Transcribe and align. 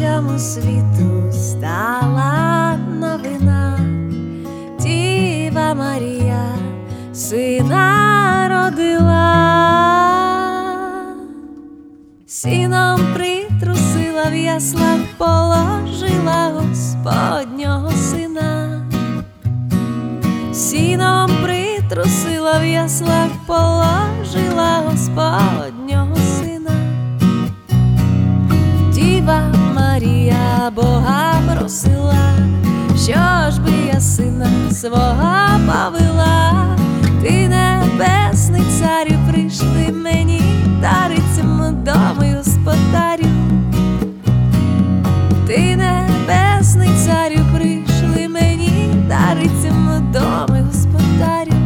всьому 0.00 0.38
світу 0.38 1.32
стала 1.32 2.76
новина, 3.00 3.78
Діва 4.80 5.74
Марія 5.74 6.54
сина 7.12 8.48
родила, 8.48 9.26
сіном 12.26 13.00
притрусила 13.14 14.24
в 14.30 14.34
яслах, 14.34 15.00
положила 15.18 16.52
Господнього 16.54 17.90
сина, 17.90 18.82
сіном 20.52 21.30
притрусила 21.42 22.58
в 22.60 22.64
яслах, 22.66 23.28
положила 23.46 24.82
Господнього 24.86 25.79
Бога 30.74 31.34
просила, 31.54 32.34
що 32.96 33.50
ж 33.50 33.60
би 33.60 33.72
я 33.94 34.00
сина 34.00 34.46
свого 34.72 35.60
повела, 35.66 36.76
ти 37.22 37.48
небесний 37.48 38.62
царю, 38.78 39.18
прийшли 39.30 39.92
мені, 39.92 40.42
дари 40.80 41.18
цьому 41.36 41.70
дому 41.70 42.36
господарю, 42.36 43.26
ти 45.46 45.76
небесний 45.76 46.90
царю, 47.04 47.40
прийшли 47.56 48.28
мені, 48.28 48.94
дари 49.08 49.50
цьому 49.62 50.00
дому 50.12 50.66
господарю. 50.66 51.59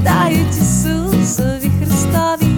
Вітають 0.00 0.56
Ісусові 0.56 1.70
Христові, 1.78 2.50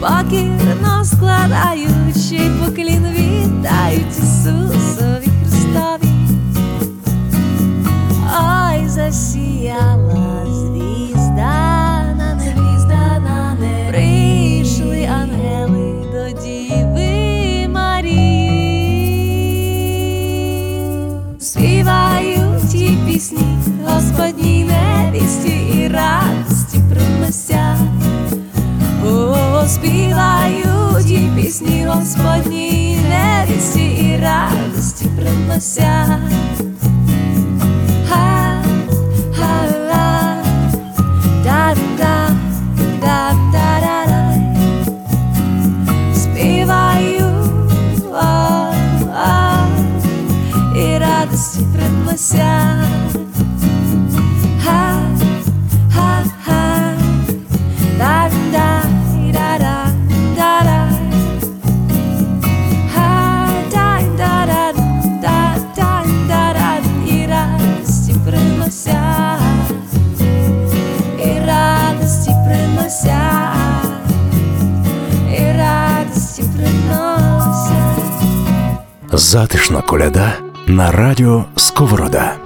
покірно 0.00 1.04
складаючи 1.04 2.50
поклін, 2.60 3.06
вітають 3.12 4.10
Ісусові 4.10 5.28
Христові. 5.40 6.10
Ой, 8.40 8.88
засіяла 8.88 10.46
звізда 10.46 12.04
на 12.18 12.34
небі, 12.34 12.50
звізда 12.56 13.18
на 13.18 13.54
небі. 13.60 13.88
Прийшли 13.90 15.04
ангели 15.04 15.94
до 16.12 16.42
Діви 16.42 17.68
Марії. 17.68 18.54
Співають 21.40 22.74
і 22.74 22.98
пісні 23.06 23.53
Господній 24.16 24.64
невісті 24.64 25.48
і 25.48 25.88
радості 25.88 26.78
приносять. 26.90 27.78
О, 29.06 29.66
співають 29.66 31.10
і 31.10 31.30
пісні 31.36 31.86
Господній 31.86 32.98
невісті 33.08 33.84
і 33.84 34.20
радості 34.22 35.06
приносять. 35.16 36.53
Затишна 79.34 79.82
коляда 79.82 80.32
на 80.66 80.92
радіо 80.92 81.44
Сковорода. 81.56 82.43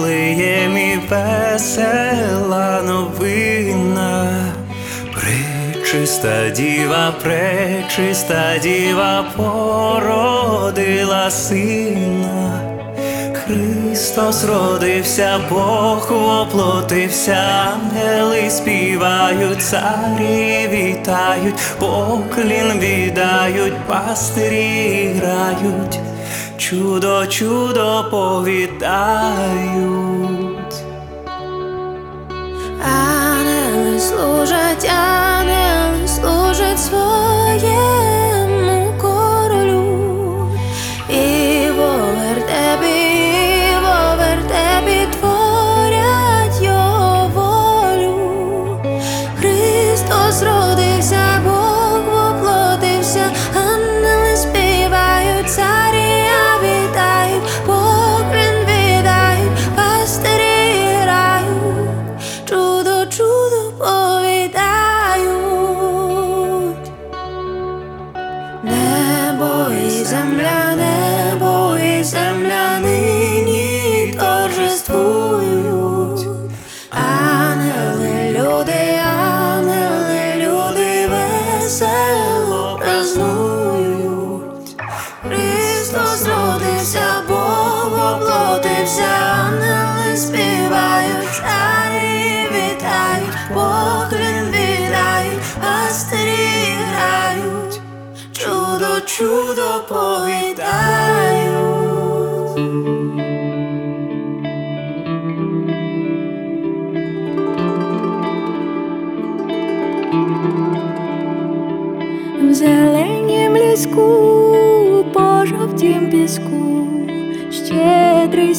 Вифлеємі, 0.00 0.98
весела 1.10 2.82
новина. 2.82 4.44
Пречиста 5.14 6.50
діва, 6.50 7.12
пречиста 7.22 8.58
діва 8.62 9.24
породила 9.36 11.30
сина. 11.30 12.60
Христос 13.34 14.44
родився, 14.44 15.40
Бог 15.50 16.12
воплотився, 16.12 17.36
ангели 17.72 18.50
співають, 18.50 19.62
царі 19.62 20.68
вітають, 20.72 21.54
поклін 21.78 22.78
віддають, 22.78 23.74
пастирі 23.88 25.10
грають, 25.16 25.98
чудо, 26.70 27.26
чудо 27.26 28.04
повідають. 28.10 28.90
Ангели 32.84 34.00
служать, 34.00 34.90
ангели 34.90 36.08
служать 36.08 36.80
своєму 36.80 38.09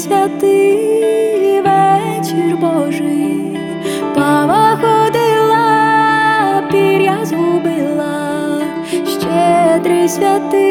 святий 0.01 1.61
вечір 1.61 2.57
Божий, 2.57 3.59
пава 4.15 4.77
ходила, 4.81 6.63
пір'я 6.71 7.25
згубила, 7.25 8.61
щедрий 9.05 10.09
святий. 10.09 10.70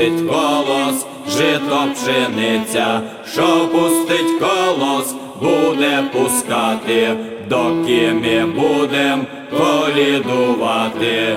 пустить 0.00 0.28
колос, 0.28 1.06
жито 1.28 1.88
пшениця, 1.94 3.00
що 3.32 3.68
пустить 3.72 4.40
колос, 4.40 5.14
буде 5.42 6.04
пускати, 6.12 7.08
доки 7.48 8.12
ми 8.12 8.46
будем 8.46 9.26
колідувати. 9.50 11.36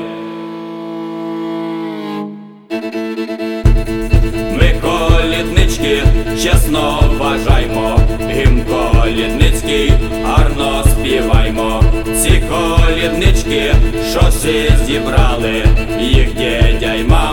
Ми 4.57 4.75
коліднички, 4.81 6.03
чесно 6.43 7.03
вважаймо, 7.17 7.99
гімн 8.31 8.61
колідницький, 8.61 9.91
гарно 10.23 10.83
співаймо. 10.83 11.83
Ці 12.21 12.43
коліднички, 12.49 13.73
що 14.11 14.19
всі 14.29 14.71
зібрали, 14.85 15.63
їх 15.99 16.33
дідя 16.33 16.93
й 16.93 17.03
мама. 17.03 17.32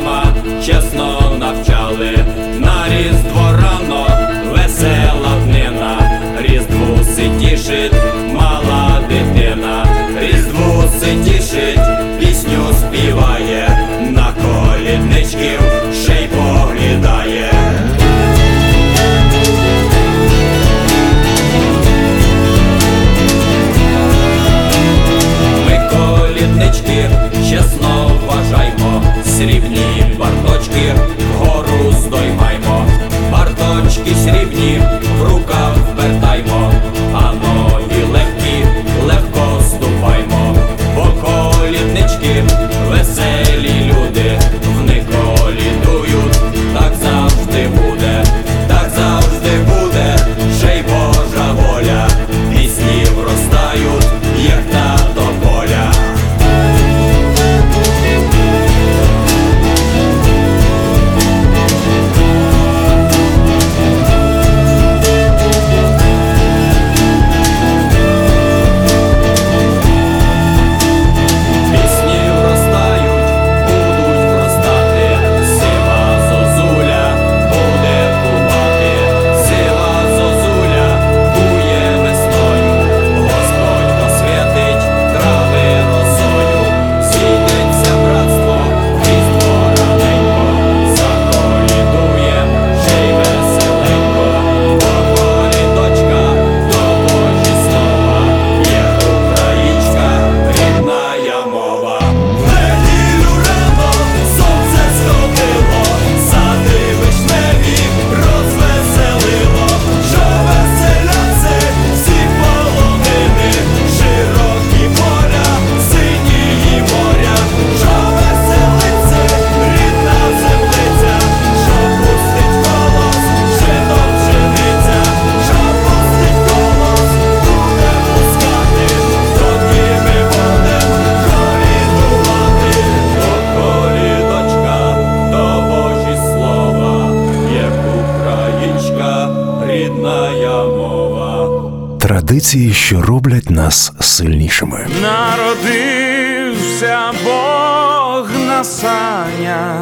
Традиції, 142.11 142.73
що 142.73 143.02
роблять 143.02 143.50
нас 143.50 143.93
сильнішими. 144.00 144.87
Народився 145.02 146.99
Бог 147.25 148.31
на 148.47 148.64
санях 148.64 149.81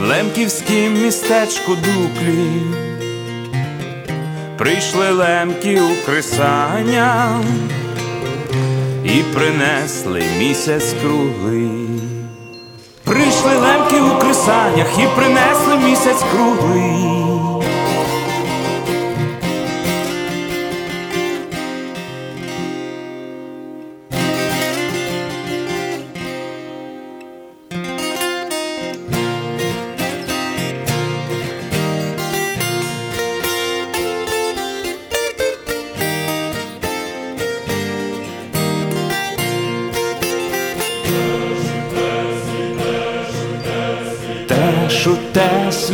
в 0.00 1.00
містечку 1.02 1.72
Дуклі. 1.74 2.62
Прийшли 4.58 5.10
лемки 5.10 5.80
у 5.80 6.06
крисання 6.06 7.40
і 9.04 9.22
принесли 9.34 10.22
місяць 10.38 10.94
круглий. 11.02 11.88
Прийшли 13.04 13.56
лемки 13.56 14.00
у 14.00 14.18
крисанях 14.18 14.88
і 14.98 15.06
принесли 15.16 15.76
місяць 15.76 16.24
круглий. 16.32 17.33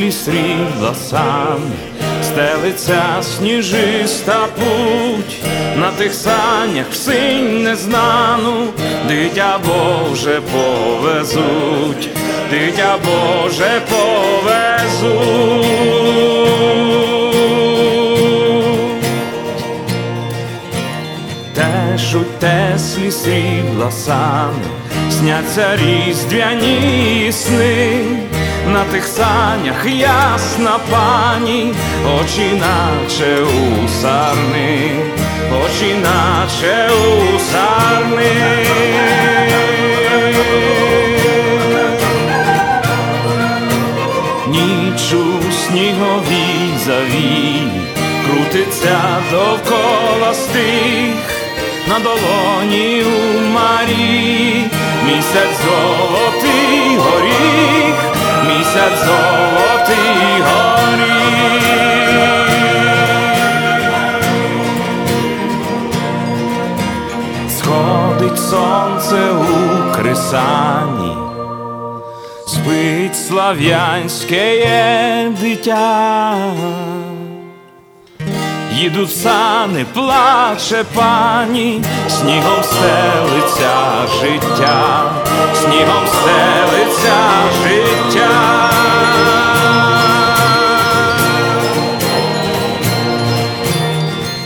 Теслі 0.01 0.13
срібла 0.13 0.95
сам, 0.95 1.61
стелиться 2.23 3.03
сніжиста 3.23 4.47
путь, 4.57 5.43
на 5.77 5.91
тих 5.91 6.15
санях 6.15 6.87
в 6.91 6.95
синь 6.95 7.63
незнану, 7.63 8.69
дитя 9.09 9.59
Боже 9.67 10.41
повезуть, 10.53 12.09
дитя 12.51 12.99
Боже 13.05 13.83
повезуть. 13.91 15.67
Теж 21.55 22.15
у 22.15 22.25
теслі 22.39 23.11
срібла 23.11 23.91
сани, 23.91 24.65
сняться 25.11 25.77
різдвяні 25.77 27.33
сни, 27.33 28.30
на 28.67 28.85
тих 28.85 29.07
санях 29.07 29.87
ясна 29.87 30.79
пані, 30.91 31.75
очі 32.21 32.61
наче 32.61 33.43
у 33.43 33.89
сарни, 33.89 34.91
очі 35.65 35.95
наче 35.95 36.91
у 36.93 37.39
сарни. 37.39 38.33
Ніч 44.47 45.13
у 45.13 45.53
сніговій 45.53 46.73
завій 46.87 47.63
крутиться 48.27 49.01
довкола 49.31 50.35
стих 50.35 51.41
на 51.89 51.99
долоні 51.99 53.03
у 53.03 53.41
марі, 53.41 54.65
місяць 55.07 55.61
золотий 55.65 56.97
горіх, 56.97 58.20
місяць 58.59 59.05
золотий 59.05 60.43
горіх. 60.43 61.31
Сходить 67.59 68.39
сонце 68.39 69.31
у 69.31 69.93
крисані. 69.95 71.17
Спить 72.47 73.27
слав'янське 73.27 74.43
дитя, 75.41 76.37
їдуть 78.73 79.17
сани, 79.17 79.87
плаче 79.95 80.85
пані, 80.95 81.83
снігом 82.09 82.63
стелиться 82.63 83.73
життя, 84.21 85.11
снігом 85.55 86.00
стелиться 86.21 87.17
життя. 87.63 88.71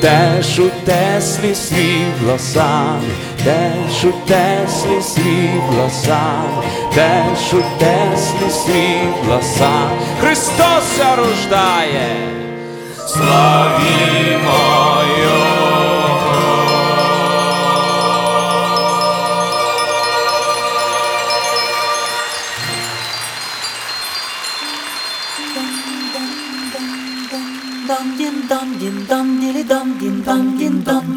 Теж 0.00 0.58
у 0.58 0.70
теслі 0.84 1.54
срібло 1.54 2.38
сам, 2.38 3.00
теж 3.44 4.04
у 4.04 4.12
теслі 4.28 5.02
срібло 5.02 5.90
сам, 6.04 6.62
теж 6.94 7.52
у 7.52 7.62
теслі 7.78 8.50
срібло 8.50 9.40
сам. 9.58 9.90
Христос 10.20 10.84
ся 10.96 11.16
рождає, 11.16 12.16
славімо 13.06 14.83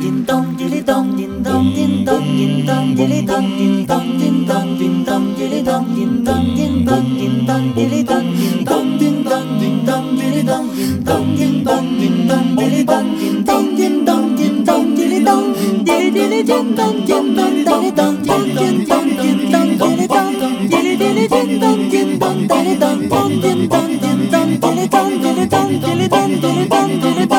din 0.08 0.24
dong 0.26 0.56
dilly 0.58 0.82
dong 0.88 1.18
din 1.18 1.44
dong 1.44 1.76
din 1.76 2.06
dong 2.08 2.24
din 2.38 2.66
dong 2.66 2.96
dilly 2.96 3.22
dong 3.28 3.48
din 3.60 3.86
dong 3.88 4.08
din 4.20 4.46
dong 4.48 4.78
din 4.80 5.04
dong 5.04 5.36
dilly 5.36 5.62
dong 5.68 5.86
din 5.96 6.24
dong 6.24 6.46
din 6.56 6.86
dong 6.88 7.08
din 7.20 7.46
dong 7.46 7.66
dilly 7.76 8.04
dong 8.08 8.28
din 8.40 8.64
dong 8.64 8.88
din 9.00 9.24
dong 9.28 9.48
din 9.60 9.76
dong 9.84 10.08
dilly 10.16 10.44
dong 10.48 10.68
din 10.80 11.04
dong 11.04 11.28
din 11.36 11.56
dong 11.68 11.88
din 12.00 12.16
dong 12.28 12.56
dilly 12.56 12.84
dong 12.88 13.08
din 13.20 13.44
dong 13.44 13.68
din 13.76 13.96
dong 14.08 14.28
din 14.40 14.56
dong 14.64 14.96
dilly 14.96 15.20
dong 15.28 15.46
dilly 15.84 16.40
dong, 16.40 16.56
din 16.56 16.76
dong 16.78 16.98
din 17.04 17.26
dong 17.28 17.68
dilly 17.68 17.92
dong 17.92 18.16
din 18.24 18.48
din 18.48 18.80
dong 18.88 19.10
din 19.20 19.40
dong 19.52 19.76
dilly 19.92 20.08
dong 20.08 20.56
dilly 20.72 20.96
dong, 21.04 21.44
din 21.44 21.60
dong 21.60 21.80
din 21.92 22.10
dong 22.16 22.40
dilly 22.48 22.76
dong 22.80 23.00
din 23.12 23.60
dong 23.68 23.92
din 24.00 24.20
dong 24.32 24.52
dilly 24.64 24.88
dong 24.88 25.12
dilly 25.20 25.46
dong 25.52 25.72
dilly 25.84 26.08
dong 26.08 26.32
dilly 26.40 26.66
dong 26.72 26.92
dilly 27.04 27.26
dong 27.28 27.37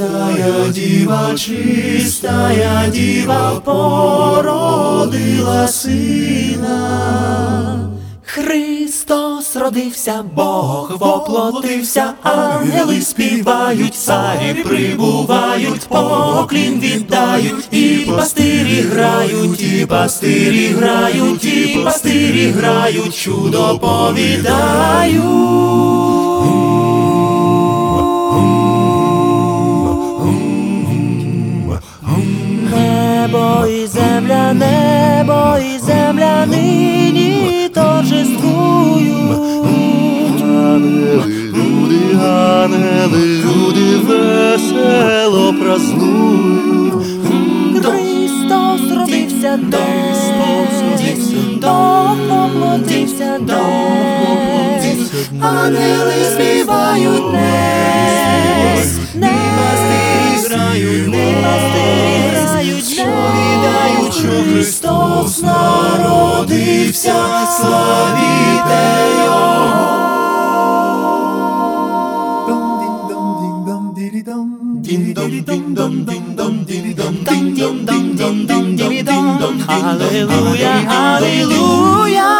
чистая 0.00 0.68
діва, 0.72 1.34
чистая 1.34 2.88
діва 2.88 3.60
породила 3.64 4.88
сина. 5.68 6.76
Христос 8.24 9.56
родився, 9.56 10.24
Бог 10.34 10.96
воплотився, 11.00 12.12
ангели 12.22 13.00
співають, 13.00 13.94
царі 13.94 14.54
прибувають, 14.64 15.88
поклін 15.88 16.80
віддають, 16.80 17.68
і 17.70 18.06
пастирі 18.16 18.80
грають, 18.80 19.60
і 19.60 19.86
пастирі 19.86 20.66
грають, 20.66 21.44
і 21.44 21.80
пастирі 21.84 22.50
грають, 22.50 23.16
чудо 23.16 23.78
повідають. 23.78 25.20
Небо 33.30 33.66
і 33.66 33.86
земля, 33.86 34.52
небо 34.52 35.56
і 35.58 35.78
земля 35.78 36.46
нині 36.46 37.70
торжествують. 37.74 39.10
Люди, 41.54 42.16
ангели, 42.24 43.42
люди 43.44 43.96
весело 43.96 45.54
празнують. 45.62 46.94
Христос 47.84 48.80
родився 48.98 49.58
десь, 49.62 50.30
Бог 51.62 52.16
поплодився 52.28 53.38
десь, 53.40 55.10
ангели 55.40 56.14
співають 56.34 57.30
десь, 57.32 58.94
грають, 59.14 60.44
що 60.44 60.56
відають, 61.10 61.79
що 64.30 64.42
Христос 64.42 65.42
народився, 65.42 67.14
славіте 67.60 69.08
Його. 69.24 69.86
Hallelujah, 79.70 80.80
hallelujah. 80.92 82.39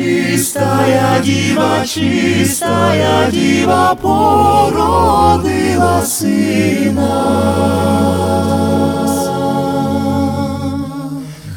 Чистая 0.00 1.20
діва, 1.24 1.84
чистая 1.86 3.30
діва 3.30 3.94
породила 3.94 5.22
сина. 6.02 7.10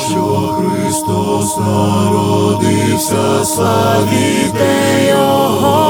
що 0.10 0.56
Христос 0.58 1.58
народився, 1.58 3.46
славіте 3.46 5.08
його. 5.10 5.83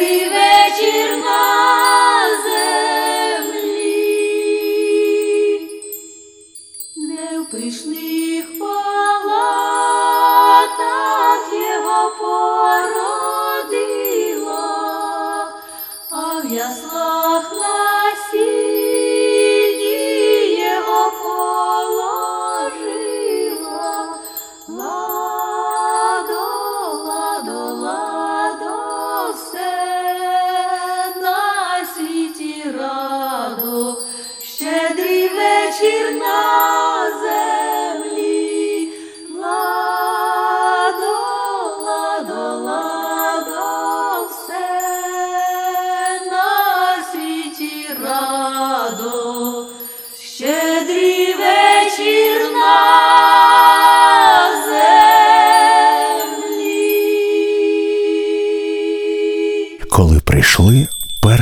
Добрий 0.00 0.28
вечір 0.28 1.16
нам. 1.24 1.59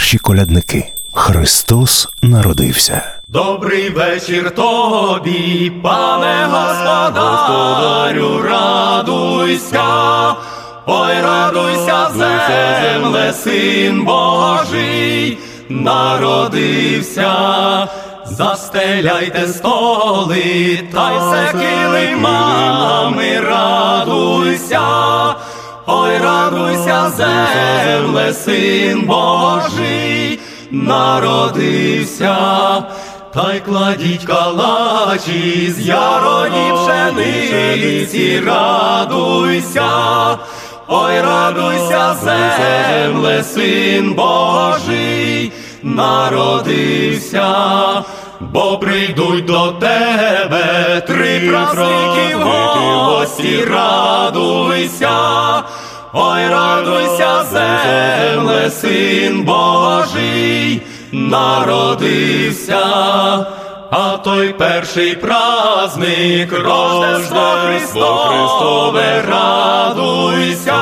Перші 0.09 0.19
колядники, 0.19 0.93
Христос 1.13 2.09
народився. 2.23 3.03
Добрий 3.29 3.91
вечір 3.91 4.51
тобі, 4.55 5.73
пане 5.83 6.47
господарю, 6.51 8.43
радуйся, 8.43 9.85
ой, 10.87 11.21
радуйся, 11.23 12.11
земле, 12.17 13.33
син 13.33 14.05
Божий, 14.05 15.39
народився, 15.69 17.33
застеляйте 18.25 19.47
столи, 19.47 20.79
та 20.93 21.13
й 21.13 21.19
все 21.19 21.53
килимами, 21.53 23.41
радуйся, 23.41 23.99
радуйся, 24.69 25.18
земле, 27.17 28.33
син 28.33 29.03
Божий, 29.07 30.41
народився. 30.71 32.37
Та 33.35 33.55
й 33.55 33.61
кладіть 33.61 34.25
калачі 34.25 35.75
з 35.77 35.81
яроні 35.87 36.73
пшениці, 36.75 38.43
радуйся, 38.47 39.89
ой, 40.89 41.21
радуйся, 41.21 42.17
земле, 42.25 43.45
син 43.45 44.15
Божий, 44.15 45.53
народився, 45.83 47.55
бо 48.41 48.79
прийдуть 48.79 49.45
до 49.45 49.73
тебе 49.73 51.03
три 51.07 51.41
праздники 51.51 52.37
в 52.37 52.43
гості, 52.43 53.65
радуйся, 53.65 55.13
ой, 56.13 56.49
радуйся, 56.49 57.45
земле, 57.53 58.71
син 58.71 59.45
Божий, 59.45 60.83
народився. 61.13 62.79
А 63.91 64.19
той 64.23 64.53
перший 64.53 65.17
праздник 65.17 66.53
Рождество 66.53 67.65
Христове, 68.29 69.23
радуйся, 69.27 70.75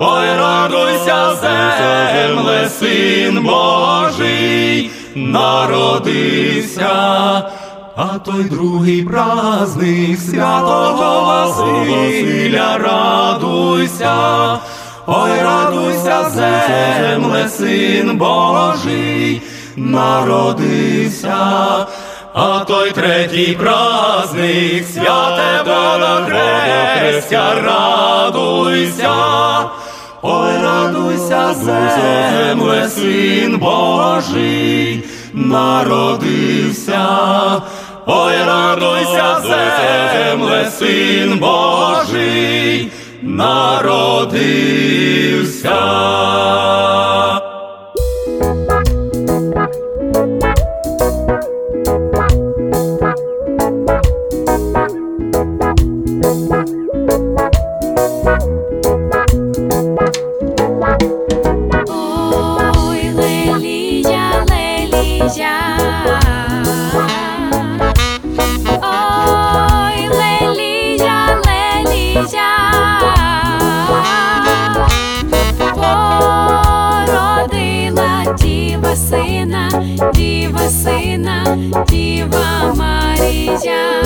ой, 0.00 0.36
радуйся, 0.36 1.36
земле, 1.40 2.68
син 2.68 3.44
Божий, 3.44 4.90
народився. 5.14 6.92
А 8.04 8.18
той 8.18 8.44
другий 8.44 9.04
праздник 9.04 10.18
святого 10.18 11.24
Василя 11.24 12.76
радуйся, 12.78 14.58
ой, 15.06 15.40
радуйся, 15.40 16.28
земле, 16.34 17.48
син 17.48 18.18
Божий, 18.18 19.42
народився, 19.76 21.36
а 22.34 22.64
той 22.66 22.90
третій 22.90 23.56
праздник 23.60 24.84
святе 24.88 25.62
Хрестя 26.98 27.54
радуйся, 27.62 29.14
ой, 30.22 30.58
радуйся, 30.60 31.54
земле, 31.54 32.88
син 32.88 33.58
Божий, 33.60 35.04
народився 35.32 37.02
ой, 38.06 38.44
радуйся, 38.44 39.40
земле, 39.44 40.70
син 40.78 41.38
Божий, 41.38 42.92
народився. 43.22 44.42
Сина, 80.58 81.58
Діва 81.88 82.74
Марія. 82.76 84.02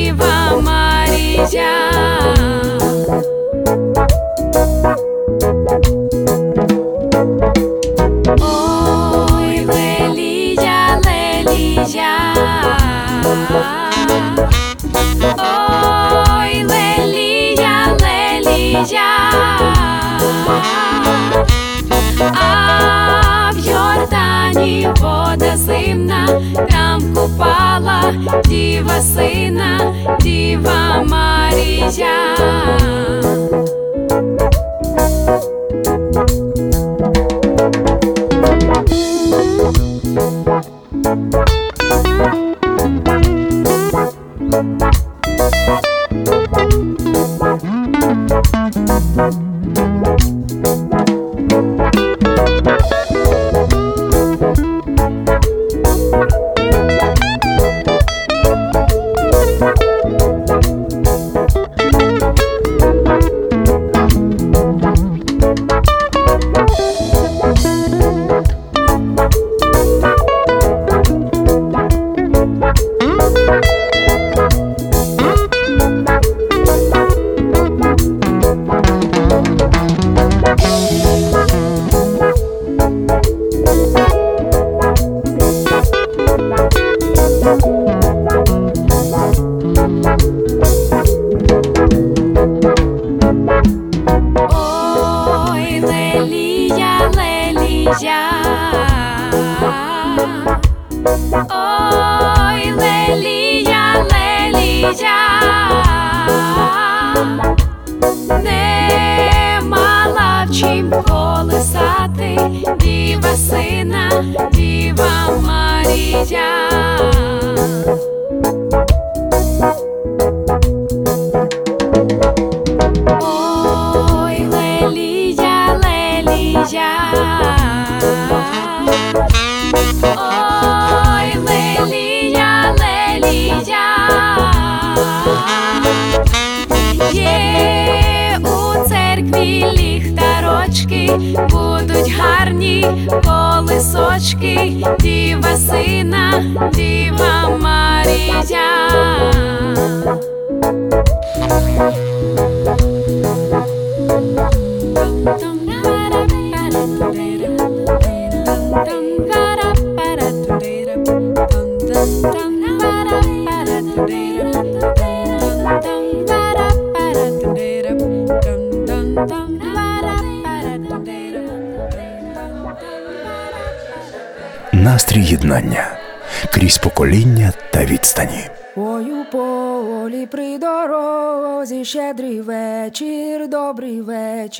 Viva! 0.00 0.29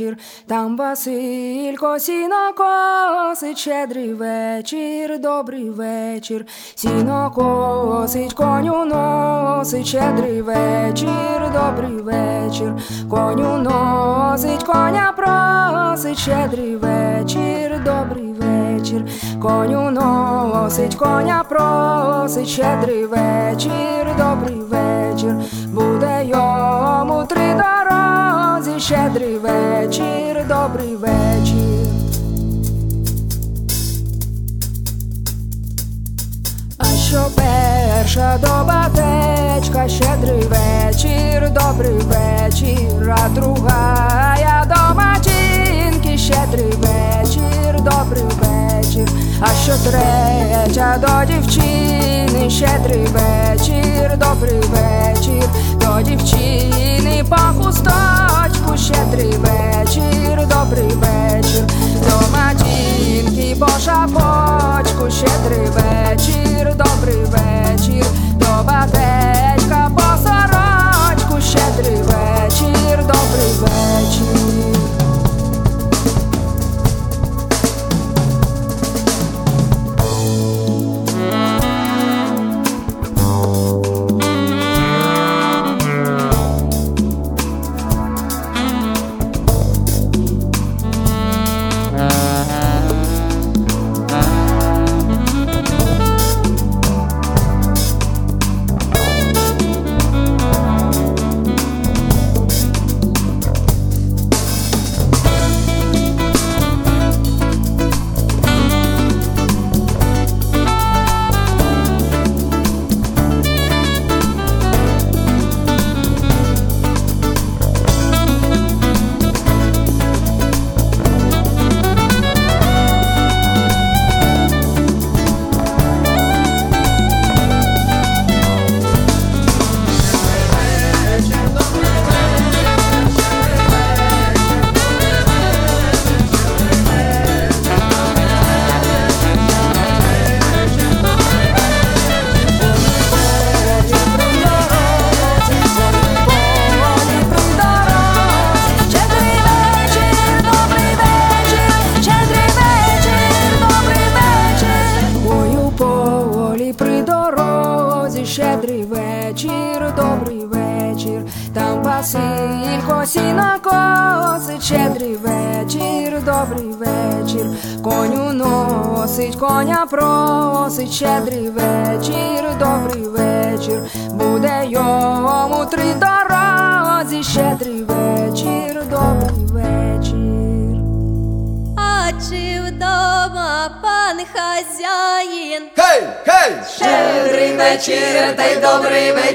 вечір, 0.01 0.17
там 0.47 0.77
Василько 0.77 1.99
сіно 1.99 2.53
косить, 2.57 3.59
щедрий 3.59 4.15
вечір, 4.15 5.19
добрий 5.21 5.71
вечір, 5.71 6.47
сіно 6.75 7.33
косить, 7.35 8.33
коню 8.33 8.85
носить, 8.85 9.87
щедрий 9.87 10.43
вечір, 10.43 11.53
добрий 11.53 12.03
вечір, 12.03 12.75
коню 13.11 13.59
носить, 13.59 14.63
коня 14.63 15.15
просить, 15.17 16.19
щедрий 16.19 16.77
вечір, 16.77 17.81
добрий 17.85 18.33
вечір, 18.33 19.05
коню 19.43 19.91
носить, 19.91 20.95
коня 20.95 21.45
просить, 21.49 22.49
щедрий 22.49 23.07
вечір, 23.07 24.07
добрий 24.19 24.61
вечір, 24.61 25.35
буде 25.75 26.25
йому 26.27 27.25
три 27.25 27.55
дороги 27.55 28.40
розі 28.61 28.81
щедрий 28.81 29.39
вечір, 29.39 30.45
добрий 30.49 30.97
вечір. 30.97 31.87
А 36.79 36.85
що 36.85 37.27
перша 37.37 38.39
доба 38.39 38.89
течка, 38.95 39.89
щедрий 39.89 40.43
вечір, 40.43 41.51
добрий 41.51 41.99
вечір, 41.99 43.17
а 43.25 43.29
друга 43.29 44.37
я 44.41 44.65
дома 44.69 45.30
щедрий 46.19 46.73
вечір, 46.73 47.77
добрий 47.77 48.25
вечір, 48.25 49.09
а 49.41 49.47
що 49.47 49.73
третя 49.91 50.99
до 51.01 51.33
дівчини, 51.35 52.51
щедрий 52.51 53.07
вечір, 53.07 54.19
добрий 54.19 54.61
вечір, 54.61 55.45
до 55.75 56.03
дівчини 56.03 57.25
по 57.29 57.37
хусточку, 57.37 58.77
щедрий 58.77 59.33
вечір, 59.33 60.47
добрий 60.49 60.89
вечір, 60.89 61.65
до 62.09 62.37
матінки 62.37 63.57
по 63.61 63.69
шапочку, 63.69 65.11
щедрий 65.11 65.67
вечір, 65.67 66.75
добрий 66.77 67.25
вечір, 67.25 68.07
до 68.35 68.65
батечка 68.65 69.91
по 69.95 70.29
сорочку, 70.29 71.41
щедрий 71.41 71.97
вечір, 71.97 72.99
добрий 72.99 73.53
вечір. 73.61 74.50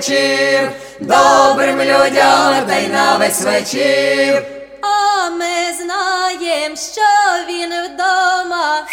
Вечір, 0.09 0.71
добрим 0.99 1.81
людям 1.81 2.65
та 2.67 2.75
й 2.75 2.87
на 2.87 3.17
весь 3.17 3.41
вечір. 3.41 4.43
А 4.81 5.29
ми 5.29 5.73
знаєм, 5.77 6.75
що 6.75 7.01
він 7.49 7.69
вдома. 7.69 8.85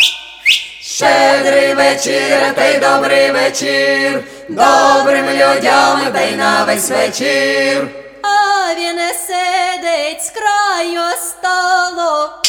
Щедрий 0.81 1.75
вечір, 1.75 2.55
та 2.55 2.64
й 2.66 2.79
добрий 2.79 3.31
вечір, 3.31 4.25
добрим 4.48 5.27
людям 5.31 6.12
та 6.12 6.20
й 6.20 6.37
на 6.37 6.64
весь 6.64 6.90
вечір. 6.90 7.88
А 8.22 8.75
він 8.75 8.98
сидить 8.98 10.25
з 10.25 10.31
краю 10.31 11.01
столу. 11.18 12.41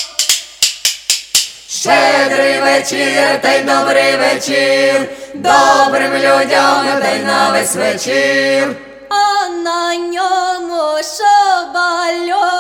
Щедрий 1.84 2.60
вечір, 2.62 3.42
та 3.42 3.54
й 3.54 3.62
добрий 3.62 4.18
вечір, 4.18 5.08
добрим 5.34 6.14
людям 6.14 6.86
та 7.02 7.10
й 7.12 7.20
на 7.20 7.50
весь 7.52 7.76
вечір. 7.76 8.76
А 9.10 9.50
на 9.50 9.96
ньому 9.96 11.02
шоба-льоба. 11.18 12.54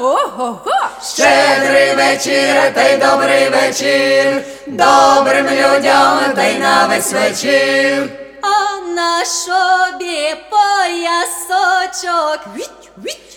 Ого-го! 0.00 0.88
Щедрий 1.14 1.94
вечір, 1.94 2.74
та 2.74 2.88
й 2.88 2.96
добрий 2.96 3.48
вечір, 3.48 4.42
добрим 4.66 5.46
людям 5.46 6.20
та 6.36 6.44
й 6.44 6.58
на 6.58 6.86
весь 6.86 7.12
вечір. 7.12 8.08
А 8.42 8.90
на 8.90 9.24
шобі 9.24 10.34
поясочок. 10.50 12.40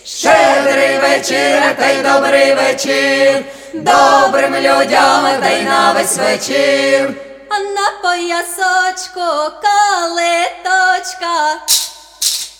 Щедрий 0.04 0.98
вечір, 0.98 1.76
та 1.78 1.86
й 1.86 2.02
добрий 2.02 2.54
вечір, 2.54 3.44
добрим 3.74 4.54
людям 4.54 5.40
та 5.42 5.48
й 5.50 5.62
на 5.62 5.92
весь 5.92 6.18
вечір. 6.18 7.14
А 7.48 7.58
на 7.58 7.90
поясочку 8.02 9.20
калиточка. 9.62 11.60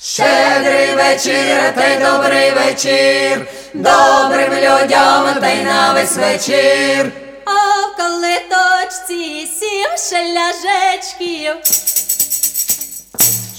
Щедрий 0.02 0.94
вечір, 0.94 1.72
та 1.74 1.86
й 1.86 1.98
добрий 1.98 2.50
вечір, 2.50 3.46
добрим 3.74 4.52
людям 4.54 5.34
та 5.40 5.48
й 5.48 5.62
на 5.64 5.92
весь 5.92 6.16
вечір. 6.16 7.12
А 7.44 7.86
в 7.86 7.96
калиточці 7.96 9.48
сім 9.60 9.90
шеляжечків. 10.10 11.54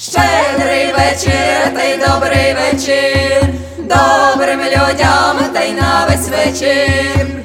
Щедрий 0.02 0.92
вечір, 0.92 1.74
та 1.76 1.84
й 1.84 1.98
добрий 1.98 2.54
вечір, 2.54 3.44
добрим 3.78 4.62
людям 4.62 5.50
та 5.54 5.62
й 5.62 5.72
на 5.72 6.08
весь 6.10 6.30
вечір. 6.30 7.41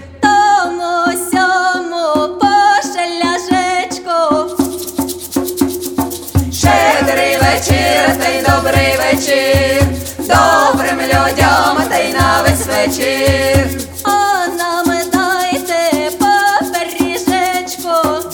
Вечір, 9.16 9.82
добрим 10.18 11.00
людям 11.00 11.88
та 11.90 11.98
й 11.98 12.12
на 12.12 12.42
весь 12.42 12.66
вечір. 12.66 13.80
А 14.04 14.46
нам 14.46 14.84
дайте 15.12 16.10
по 16.18 16.26
пиріжечку. 16.72 18.28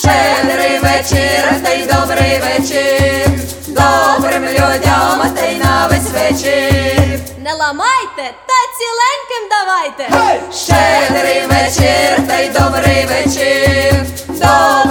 Щедрий 0.00 0.78
вечір, 0.78 1.60
та 1.64 1.70
й 1.70 1.86
добрий 1.86 2.40
вечір, 2.40 3.30
добрим 3.66 4.44
людям 4.44 5.34
та 5.36 5.46
й 5.46 5.56
на 5.56 5.86
весь 5.86 6.10
вечір. 6.10 7.20
Не 7.44 7.54
ламайте 7.54 8.34
та 8.46 8.58
ціленьким 8.78 9.44
давайте. 9.50 10.08
Щедрий 10.52 11.42
вечір, 11.46 12.26
та 12.28 12.38
й 12.38 12.48
добрий 12.48 13.06
вечір, 13.06 14.06
добрим 14.28 14.85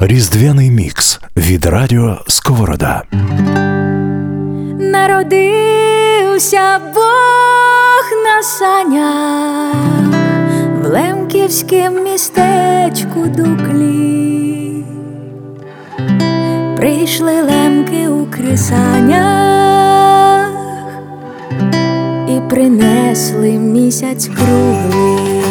Різдвяний 0.00 0.70
мікс 0.70 1.20
від 1.36 1.66
радіо 1.66 2.18
Сковорода. 2.28 3.02
Народився 4.80 6.78
Бог 6.94 8.04
на 8.24 8.42
санях 8.42 9.74
в 10.82 10.86
Лемківськім 10.86 12.04
містечку 12.04 13.26
Дуклі. 13.26 14.84
Прийшли 16.76 17.42
лемки 17.42 18.08
у 18.08 18.26
крисанях 18.26 19.28
і 22.28 22.40
принесли 22.50 23.50
місяць 23.50 24.28
круглий. 24.28 25.47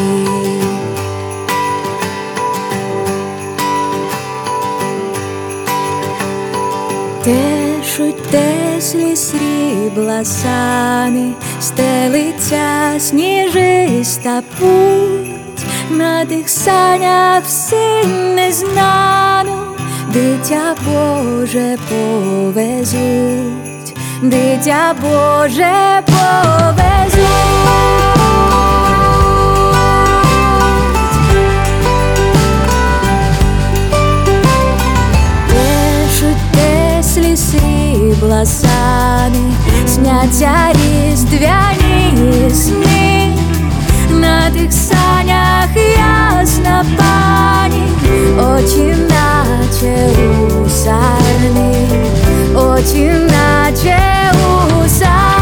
Стежуть 7.27 8.23
теслі 8.31 9.15
срібла 9.15 10.25
сани, 10.25 11.31
стелиться 11.61 12.99
сніжиста 12.99 14.41
путь, 14.59 15.65
на 15.91 16.25
тих 16.25 16.49
санях 16.49 17.43
всім 17.43 18.35
незнану, 18.35 19.57
дитя 20.13 20.75
Боже 20.85 21.77
повезуть, 21.89 22.95
дитя 24.21 24.95
Боже 25.01 26.03
повезуть. 26.05 27.27
Теслі 37.47 37.59
срібла 37.59 38.45
сани, 38.45 39.53
сняться 39.87 40.51
різдвяні 40.73 42.49
сни, 42.53 43.35
на 44.09 44.49
тих 44.49 44.73
санях 44.73 45.69
ясна 45.75 46.85
пані, 46.97 47.83
очі 48.37 48.95
наче 49.09 50.09
у 50.65 50.69
сарни, 50.69 51.87
наче 53.31 53.99
у. 54.83 55.36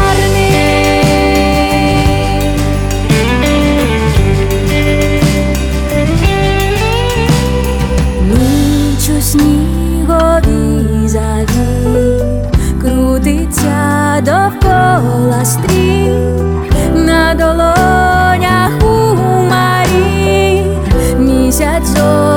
Довкола 15.46 16.66
на 16.94 17.34
долонях 17.34 18.70
у 18.82 19.16
марі 19.50 20.62
місяць 21.18 21.86
золотий 21.86 22.35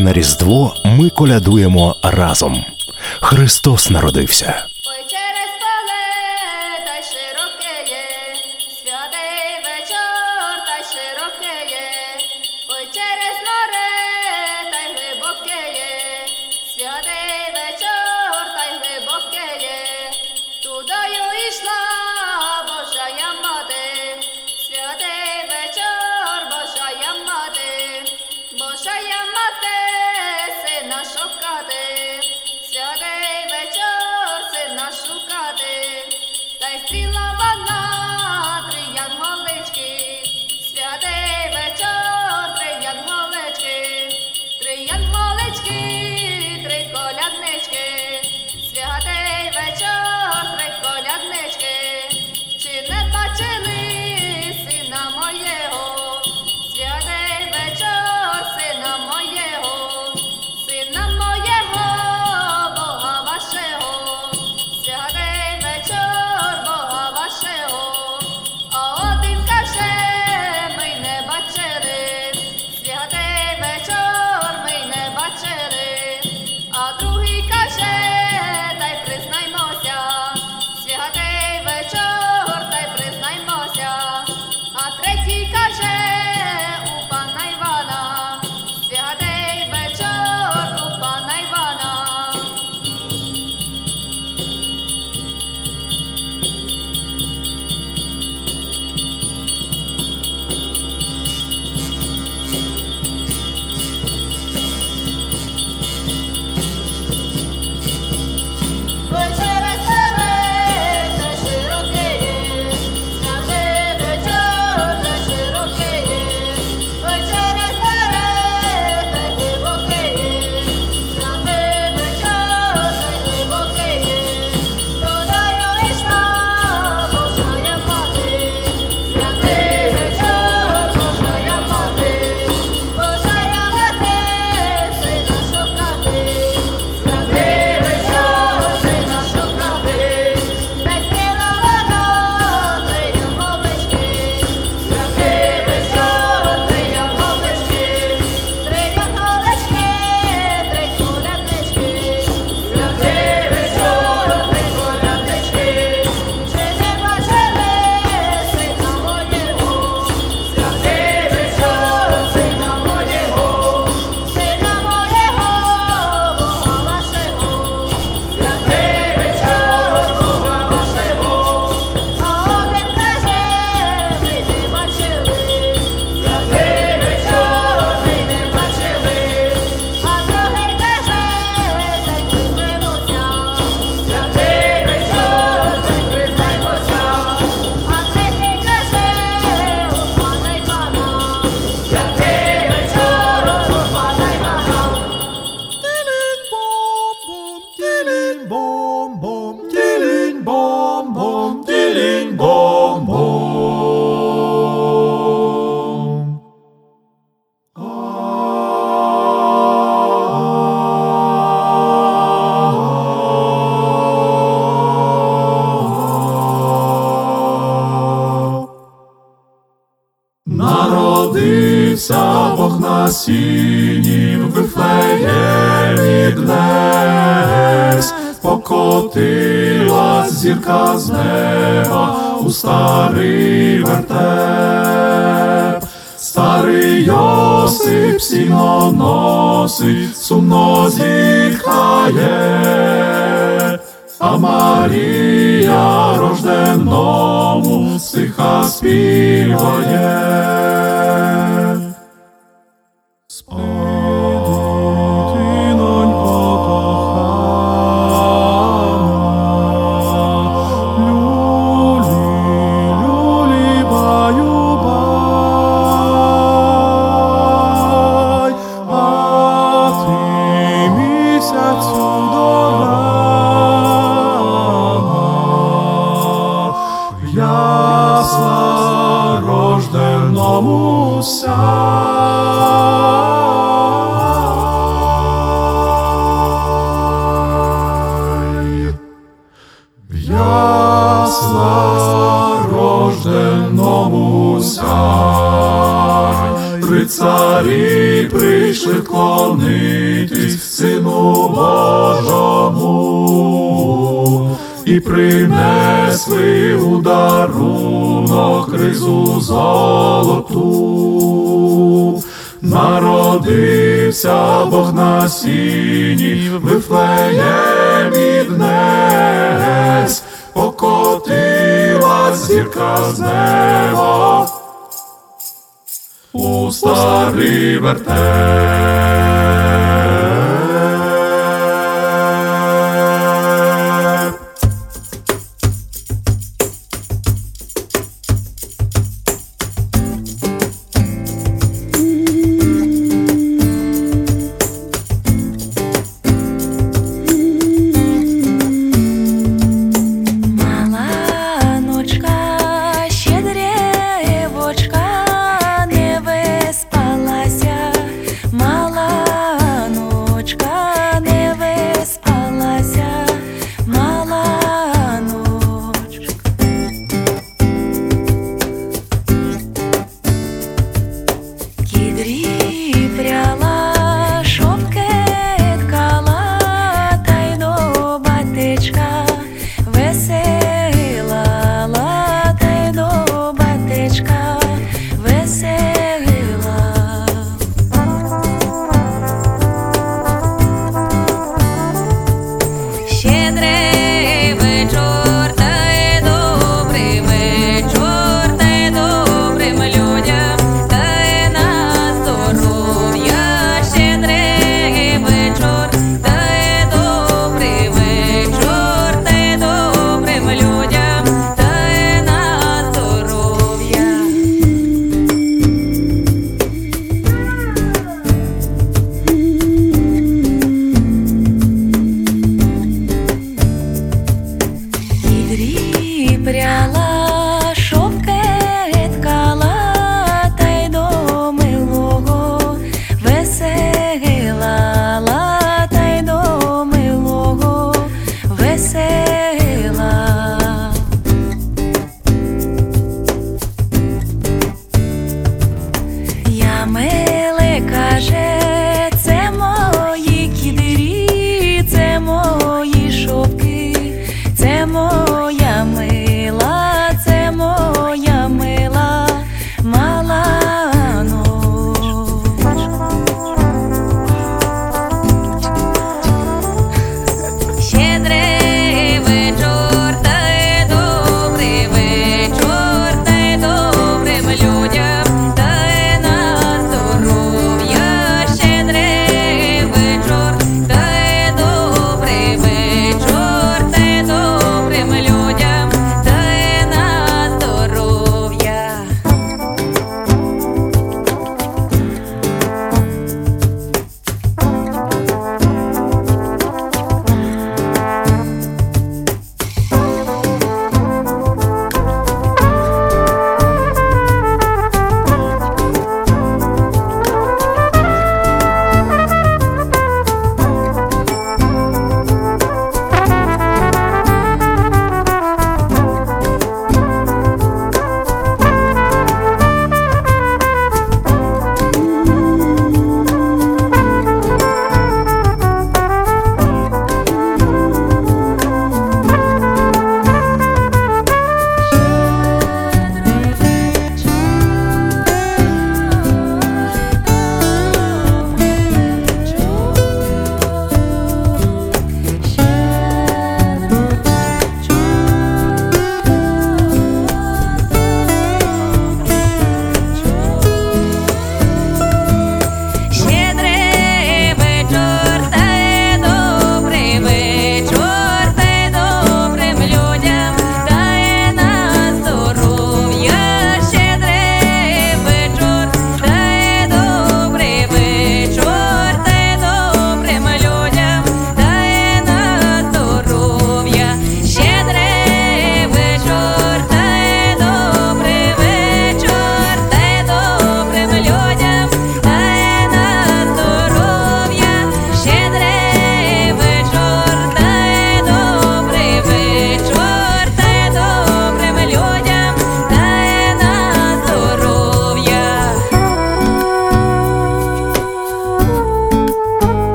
на 0.00 0.12
Різдво 0.12 0.74
ми 0.84 1.10
колядуємо 1.10 1.96
разом. 2.02 2.64
Христос 3.20 3.90
народився. 3.90 4.69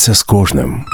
Станеться 0.00 0.14
з 0.14 0.22
кожним. 0.22 0.84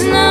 Всі 0.00 0.06
незнану, 0.08 0.29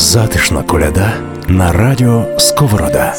Затишна 0.00 0.62
коляда 0.62 1.12
на 1.48 1.72
радіо 1.72 2.26
Сковорода. 2.38 3.14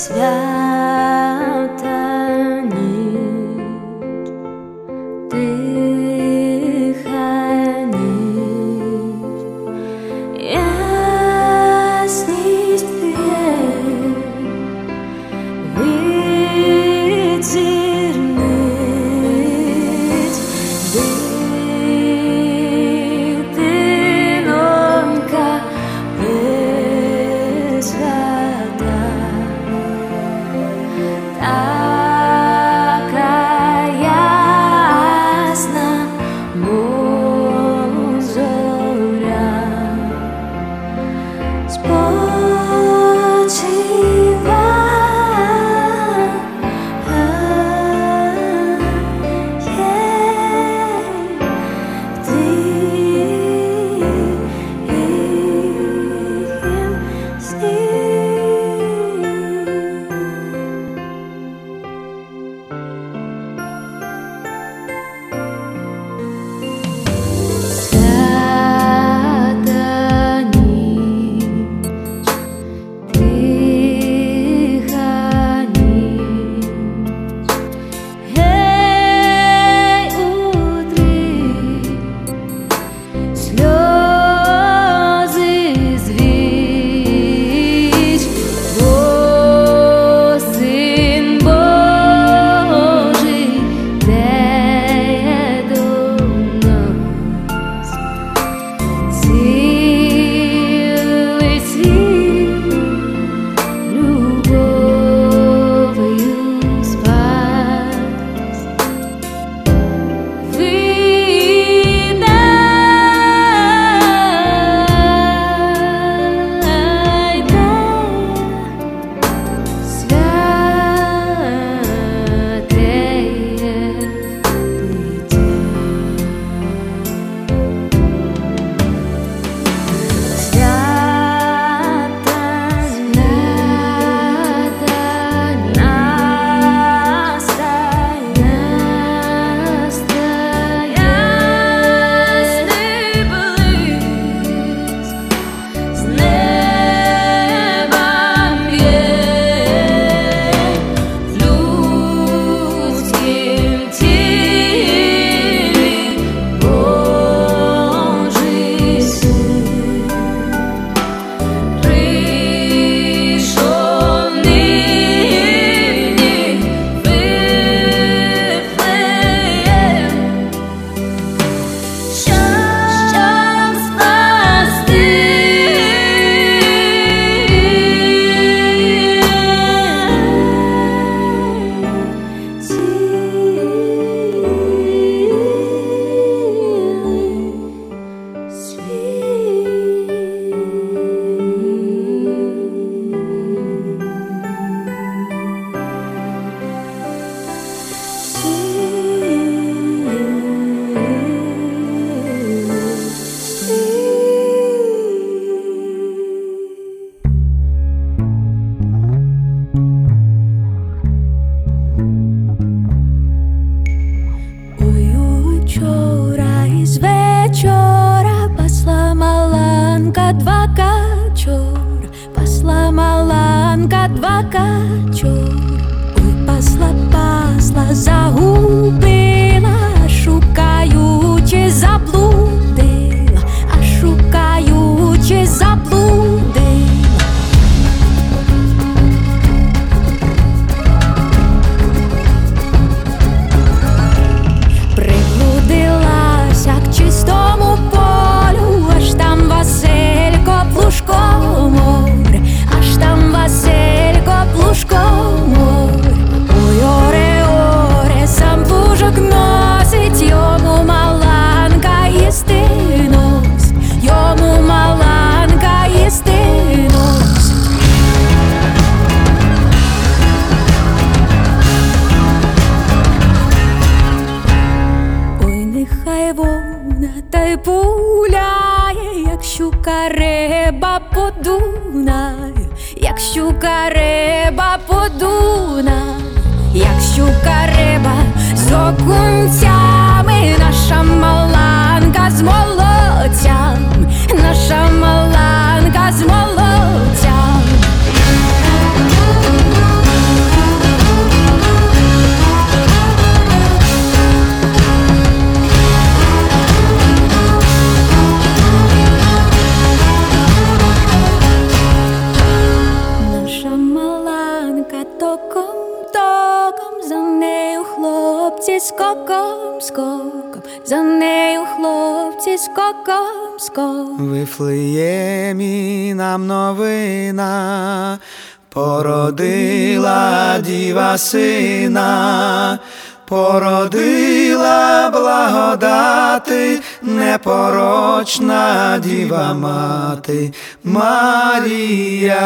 Діва 339.32 339.53
мати 339.53 340.51
Марія. 340.84 342.38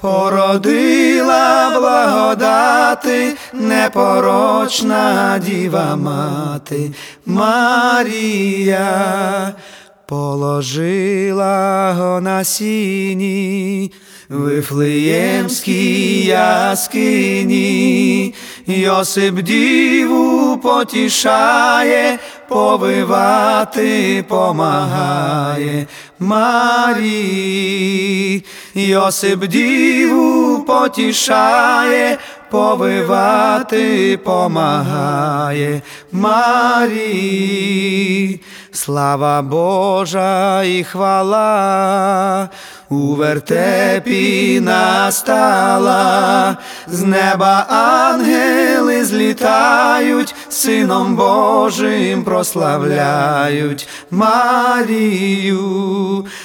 Породила 0.00 1.70
благодати, 1.70 3.34
непорочна 3.52 5.38
діва 5.46 5.96
мати 5.96 6.90
Марія, 7.26 8.84
положила 10.06 11.92
го 11.92 12.20
на 12.20 12.44
сіні, 12.44 13.92
Вифлеємській 14.28 16.24
яскині, 16.26 17.54
Йосип 18.66 19.34
діву 19.34 20.58
потішає, 20.62 22.18
повивати 22.52 24.24
помагає 24.28 25.86
Марії, 26.18 27.64
Йосип 28.74 29.46
діву 29.46 30.64
потішає, 30.64 32.18
повивати 32.50 34.18
помагає 34.24 35.82
Марії, 36.12 37.60
слава 38.72 39.42
Божа 39.42 40.62
і 40.62 40.84
хвала. 40.84 42.48
У 42.92 43.14
вертепі 43.14 44.60
настала, 44.60 46.56
з 46.88 47.02
неба 47.02 47.66
ангели 47.68 49.04
злітають, 49.04 50.34
Сином 50.48 51.16
Божим 51.16 52.24
прославляють 52.24 53.88
Марію, 54.10 55.56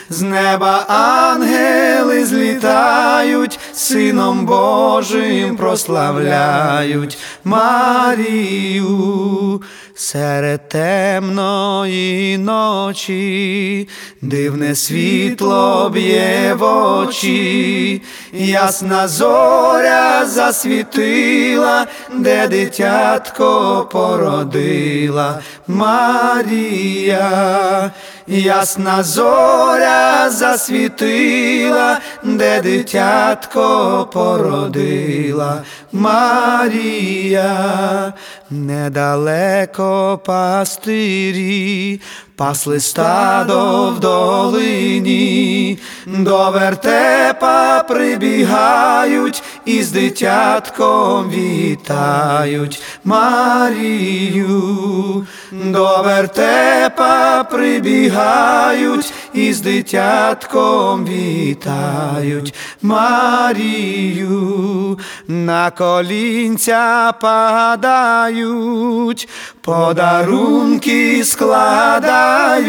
з 0.09 0.21
неба 0.21 0.85
ангели 0.87 2.25
злітають, 2.25 3.59
Сином 3.77 4.45
Божим 4.45 5.57
прославляють 5.57 7.17
Марію. 7.43 8.87
Серед 9.95 10.69
темної 10.69 12.37
ночі 12.37 13.87
дивне 14.21 14.75
світло 14.75 15.89
б'є 15.93 16.55
в 16.59 16.63
очі, 16.63 18.01
ясна 18.33 19.07
зоря 19.07 20.25
засвітила, 20.25 21.87
де 22.13 22.47
дитятко 22.47 23.87
породила 23.91 25.39
Марія, 25.67 27.21
ясна 28.27 29.03
зоря 29.03 30.29
засвітила, 30.29 31.99
де 32.23 32.61
дитятко 32.61 34.09
породила. 34.13 35.63
Марія, 35.91 37.43
недалеко 38.49 40.19
пастирі, 40.25 42.01
пасли 42.37 42.79
стадо 42.79 43.91
в 43.91 43.99
долині, 43.99 45.79
до 46.05 46.51
вертепа 46.51 47.83
прибігають 47.83 49.43
і 49.65 49.83
з 49.83 49.91
дитятком 49.91 51.29
вітають 51.29 52.81
Марію, 53.03 54.47
до 55.51 56.03
вертепа 56.03 57.43
прибігають 57.43 59.13
і 59.33 59.53
з 59.53 59.61
дитятком 59.61 61.05
вітають 61.05 62.53
Марію, 62.81 64.99
на 65.27 65.71
колінця 65.71 67.13
падають, 67.21 69.29
подарунки 69.67 71.23
складають, 71.25 72.67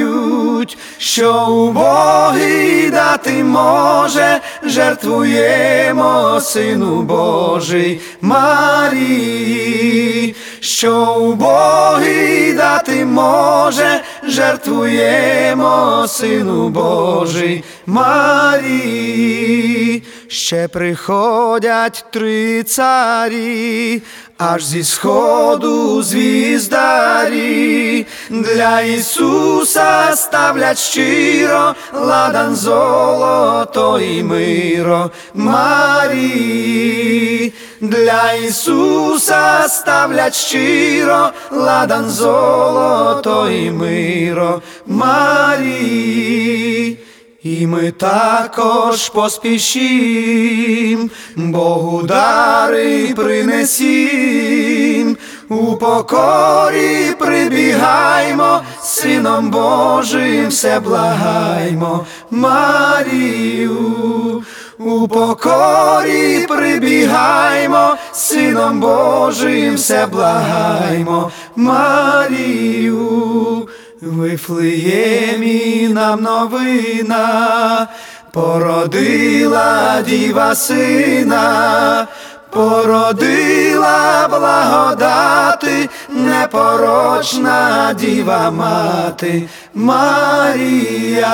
що 0.99 1.47
убогий 1.47 2.91
дати 2.91 3.45
може, 3.45 4.41
жертвуємо 4.63 6.41
Сину 6.41 7.03
Божий 7.03 8.01
Марії, 8.21 10.35
що 10.61 11.15
убогий 11.15 12.53
дати 12.53 13.05
може, 13.05 14.01
жертвуємо 14.29 16.05
Сину 16.09 16.69
Божий 16.69 17.65
Марії, 17.87 20.03
ще 20.29 20.69
приходять 20.69 22.05
три 22.11 22.63
царі, 22.63 24.03
аж 24.39 24.65
зі 24.65 24.85
сходу 24.85 26.03
звіздарі, 26.03 28.07
для 28.31 28.81
Ісуса 28.81 30.17
ставлять 30.17 30.79
щиро, 30.79 31.75
ладан 31.93 32.57
золото 32.57 34.01
і 34.01 34.23
миро 34.23 35.11
Марії, 35.35 37.53
для 37.81 38.33
Ісуса 38.33 39.69
ставлять 39.69 40.35
щиро, 40.35 41.31
ладан 41.51 42.11
золото 42.11 43.51
і 43.51 43.71
миро 43.71 44.63
Марії. 44.87 46.99
І 47.43 47.67
ми 47.67 47.91
також 47.91 49.09
поспішім, 49.09 51.11
Богу 51.37 52.03
дари 52.03 53.15
принесім, 53.17 55.17
у 55.49 55.77
покорі 55.77 57.15
прибігаймо, 57.19 58.63
Сином 58.83 59.51
Божим 59.51 60.49
все 60.49 60.81
благаймо, 60.81 62.07
Марію, 62.31 64.43
у 64.79 65.09
покорі 65.09 66.47
прибігаймо, 66.49 67.97
Сином 68.13 68.81
Божим 68.81 69.75
все 69.75 70.07
благаймо, 70.07 71.31
Марію. 71.57 73.69
Вифлеємі 74.01 75.89
нам 75.89 76.23
новина, 76.23 77.87
породила 78.33 80.03
діва 80.07 80.55
сина, 80.55 82.07
породила 82.51 84.29
благодати, 84.29 85.89
непорочна 86.09 87.93
діва 88.01 88.51
мати. 88.51 89.49
Марія, 89.75 91.33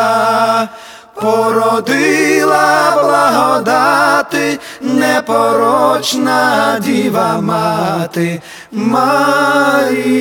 породила 1.14 2.92
благодати, 3.02 4.58
непорочна 4.80 6.76
діва 6.80 7.40
мати. 7.40 8.42
Марія. 8.72 10.14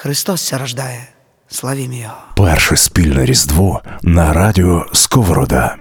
Христос 0.00 0.42
ся 0.42 0.58
рождає. 0.58 1.08
Славім 1.48 1.92
Його. 1.92 2.14
Перше 2.36 2.76
спільне 2.76 3.24
різдво 3.24 3.82
на 4.02 4.32
радіо 4.32 4.86
Сковорода. 4.92 5.76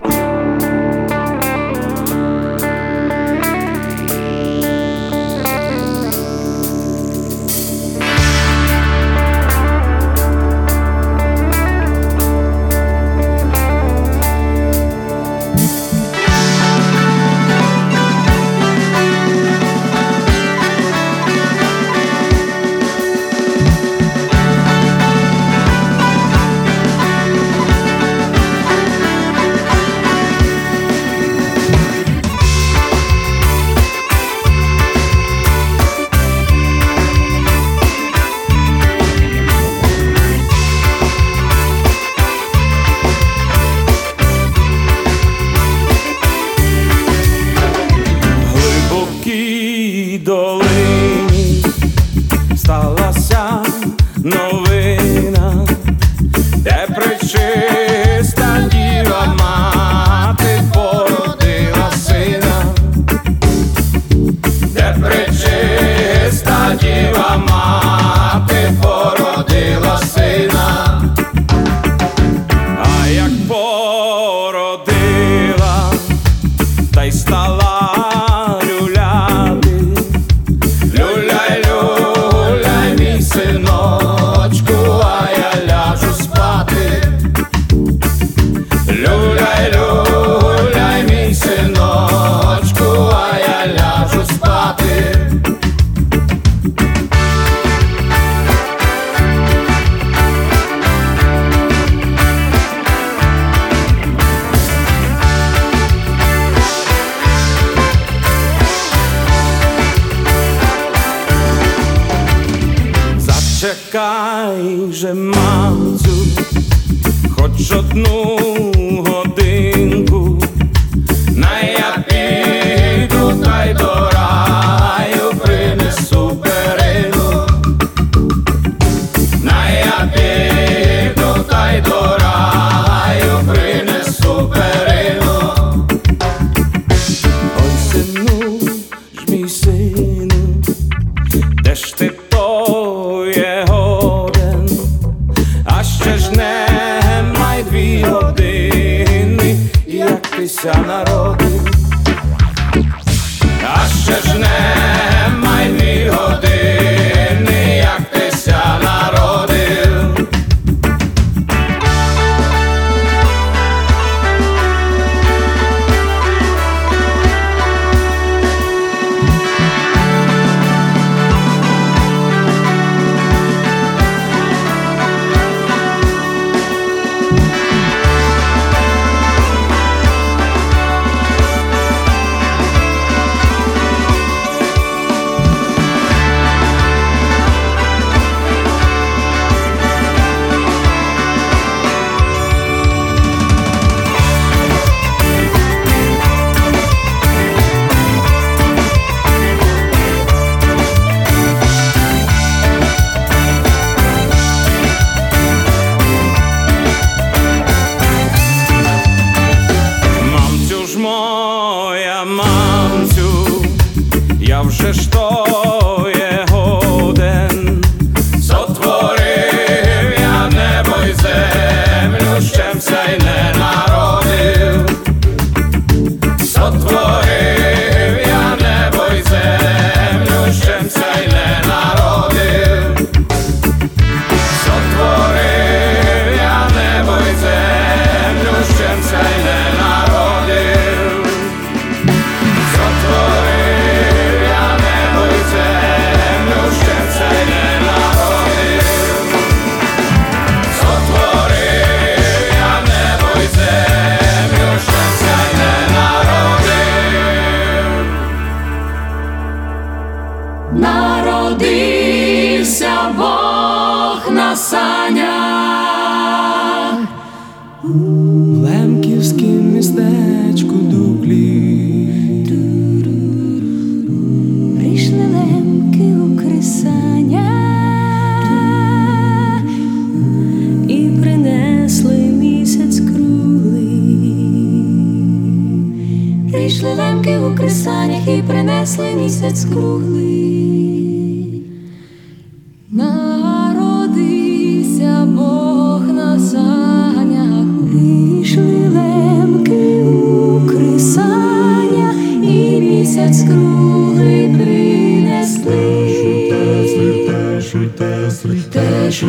Маслянісяць 288.88 289.66
круглий. 289.66 290.27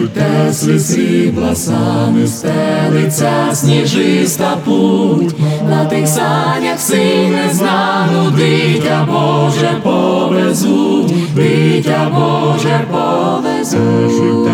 Тесли 0.06 0.78
срібла 0.78 1.54
сани 1.54 2.26
стелиться 2.26 3.32
сніжиста 3.52 4.56
путь, 4.64 5.34
на 5.70 5.84
тих 5.84 6.08
санях 6.08 6.78
сине 6.78 7.50
знану, 7.52 8.30
дитя 8.30 9.08
Боже 9.10 9.70
повезуть, 9.82 11.34
дитя 11.34 12.10
Боже 12.14 12.80
повезуть. 12.90 14.48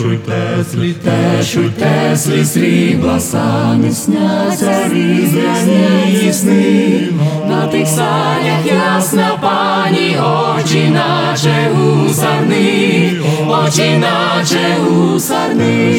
Тешуй, 0.00 0.18
теслі, 0.18 0.94
тешуй, 1.04 1.70
теслі, 1.70 2.44
срібла 2.44 3.20
сани 3.20 3.90
сняться 3.90 4.74
різні 4.92 6.32
сни, 6.32 7.08
на 7.48 7.66
тих 7.66 7.86
санях 7.86 8.66
ясна 8.66 9.30
пам'ять 9.40 9.69
Пані 9.84 10.16
очі 10.18 10.88
наче 10.90 11.70
гусарни, 11.74 13.12
очі 13.48 13.98
наче 13.98 14.76
гусарни. 14.80 15.94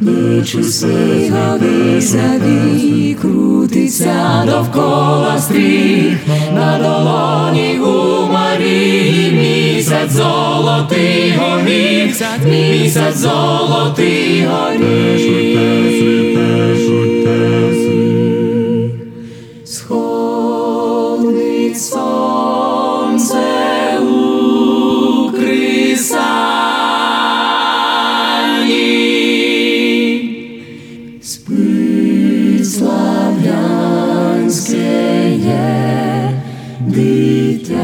Нічуси 0.00 1.32
годися 1.32 2.40
вій, 2.46 3.16
крутиться 3.22 4.44
довкола 4.46 5.38
стріх, 5.38 6.18
на 6.54 6.78
долоні 6.78 7.78
у 7.78 8.32
Марії 8.32 9.30
місяць 9.32 10.12
золотий 10.12 11.34
горіх, 11.38 12.16
місяць 12.46 13.16
золотий 13.16 14.46
горіх. 14.46 15.12
Сходить 21.74 21.82
сонце 21.82 23.38
у 24.00 25.30
крисані, 25.30 26.22
спить 31.22 32.72
слав'янське 32.72 33.72
дитя. 36.80 37.74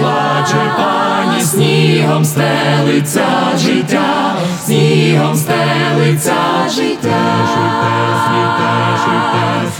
Плаче 0.00 0.74
пані, 0.76 1.42
снігом 1.42 2.24
стелиться 2.24 3.26
життя, 3.58 4.36
снігом 4.64 5.36
стелиться 5.36 6.34
життя. 6.68 8.49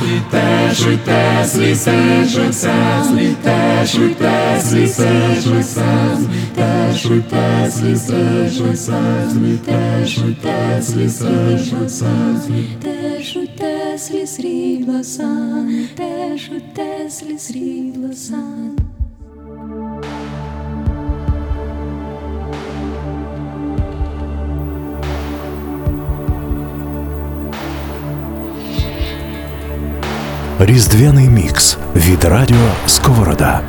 Сліте, 0.01 0.75
шуйте, 0.75 1.45
слісе, 1.47 2.25
шуйся, 2.33 3.05
сліте, 3.09 3.87
шуйте, 3.87 4.61
слісе, 4.61 5.41
шуйся, 5.45 6.19
сліте, 6.19 6.95
шуйте, 6.97 7.71
слісе, 7.71 8.51
шуйся, 8.57 9.03
сліте, 9.33 10.07
шуйте, 10.07 10.83
слісе, 10.83 11.59
шуйся, 11.71 12.41
сліте, 12.47 13.23
шуйте, 13.25 13.99
сліз 13.99 14.41
рідла 14.41 15.05
сан, 15.05 15.89
те 15.97 16.39
шуйте, 16.39 17.11
сліз 17.11 17.51
рідла 17.51 18.13
сан. 18.13 18.80
Різдвяний 30.63 31.29
мікс 31.29 31.77
від 31.97 32.25
Радіо 32.25 32.57
Сковорода. 32.87 33.61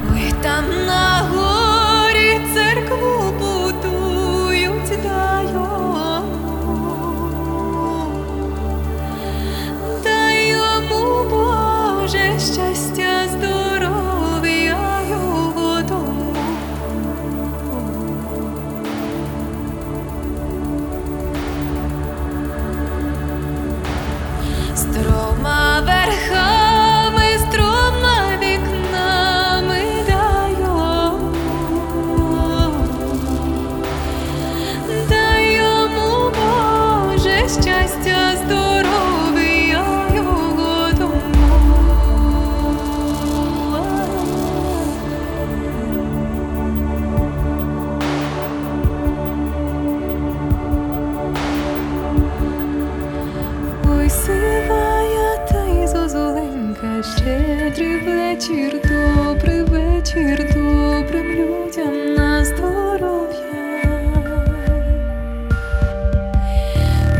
Щедрий 57.03 57.97
вечір, 57.97 58.81
добрий 58.83 59.61
вечір, 59.61 60.53
добрим 60.53 61.27
людям 61.27 62.13
на 62.13 62.45
здоров'я. 62.45 63.81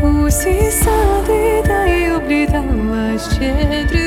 Усі 0.02 0.70
сади 0.70 1.62
та 1.66 1.86
й 1.86 2.10
облітала, 2.10 3.18
щедрий 3.18 4.01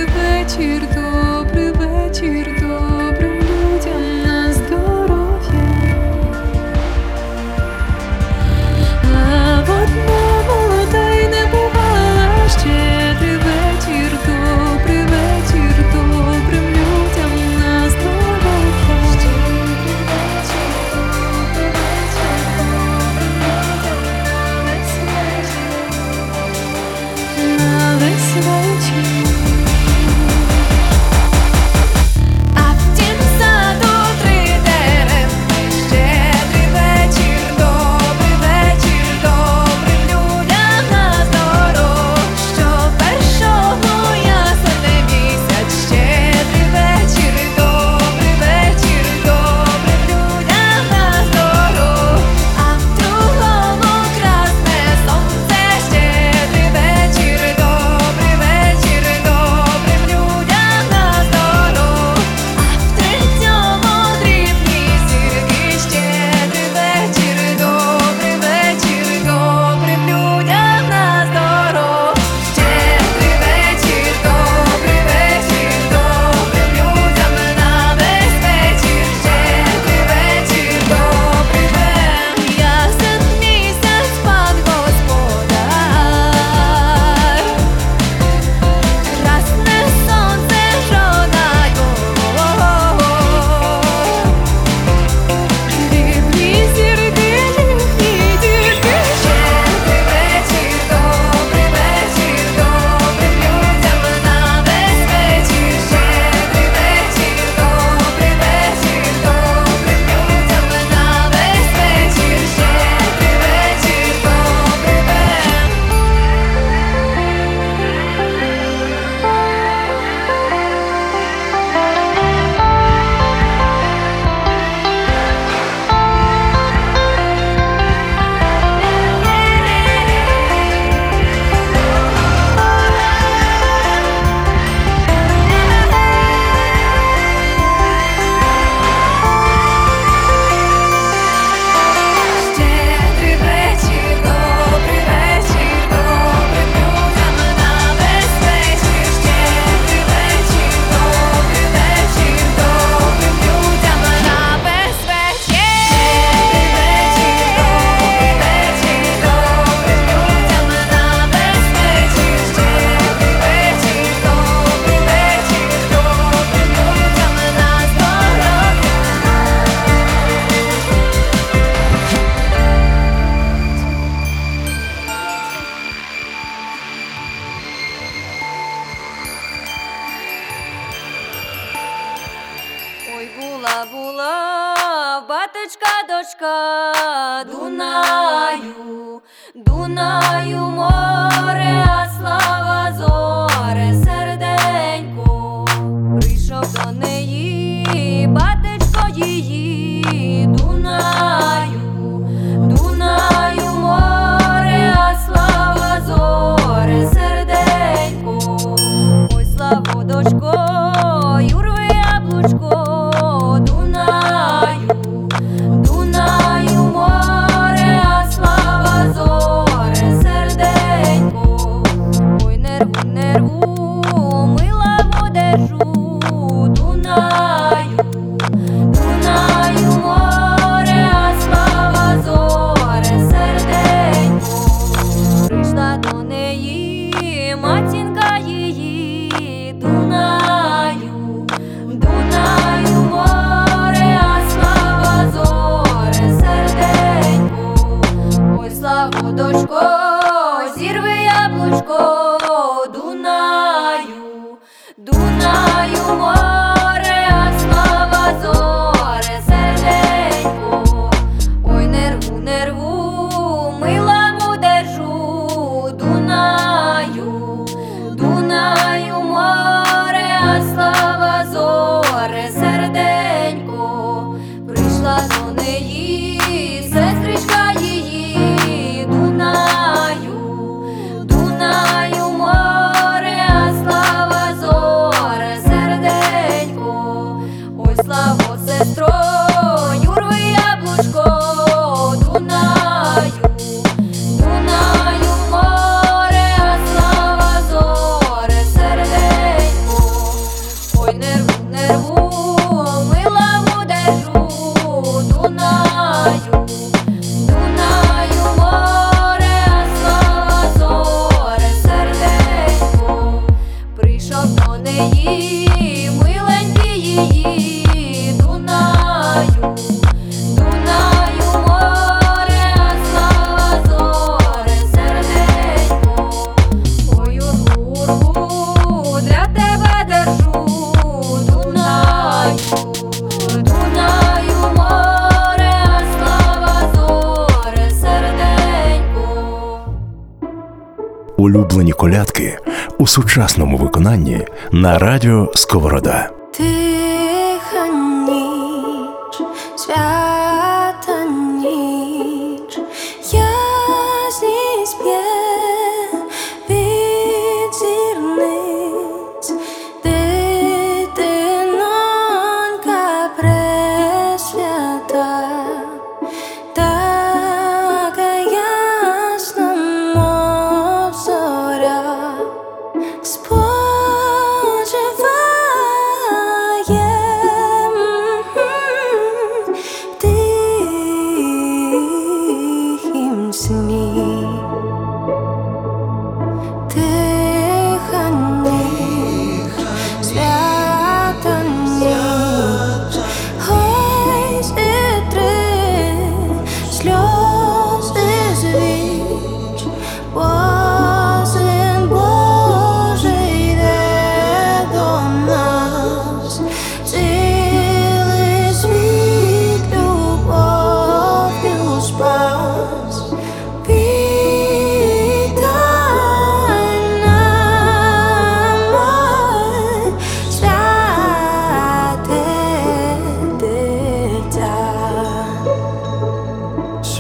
виконанні 344.06 344.48
на 344.72 345.00
радіо 345.00 345.52
Сковорода. 345.56 346.35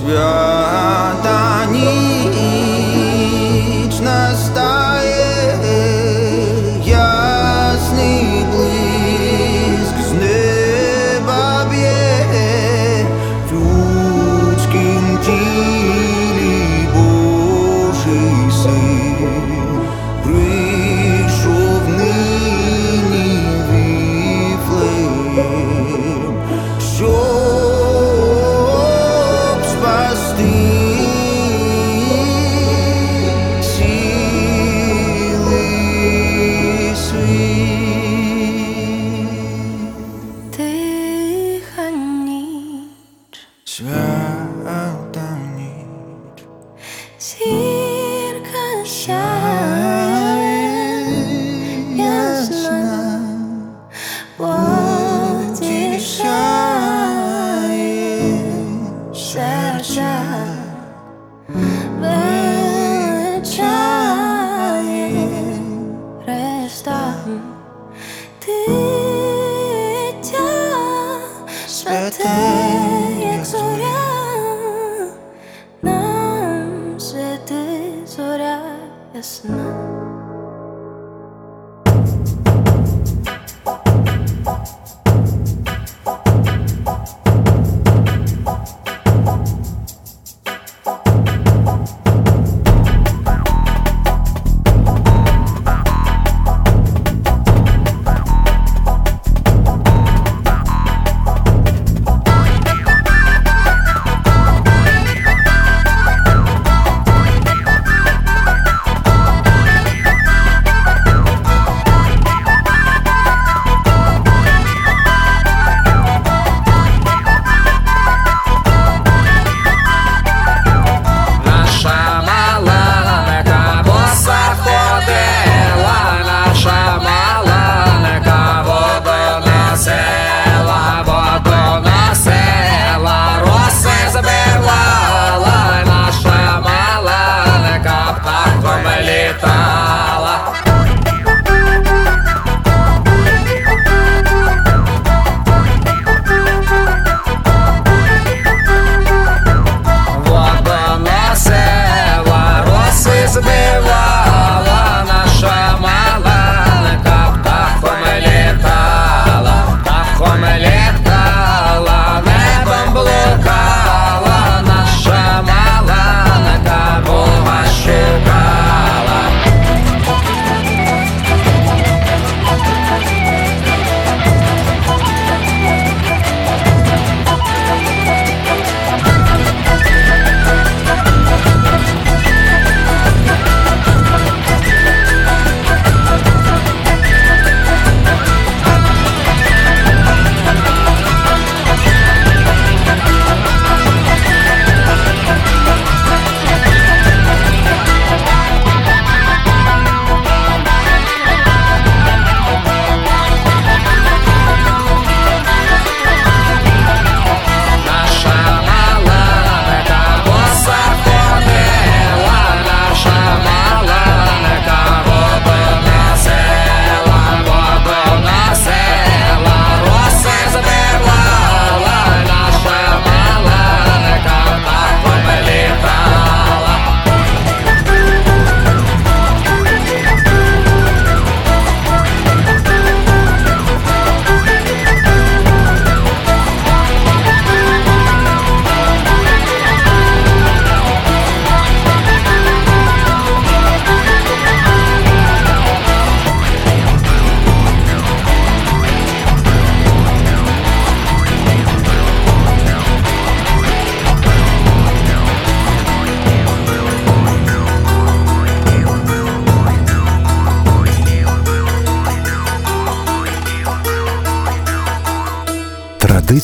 Yeah. 0.05 0.44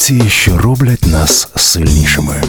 Традиції, 0.02 0.30
що 0.30 0.58
роблять 0.58 1.08
нас 1.08 1.48
сильнішими. 1.56 2.44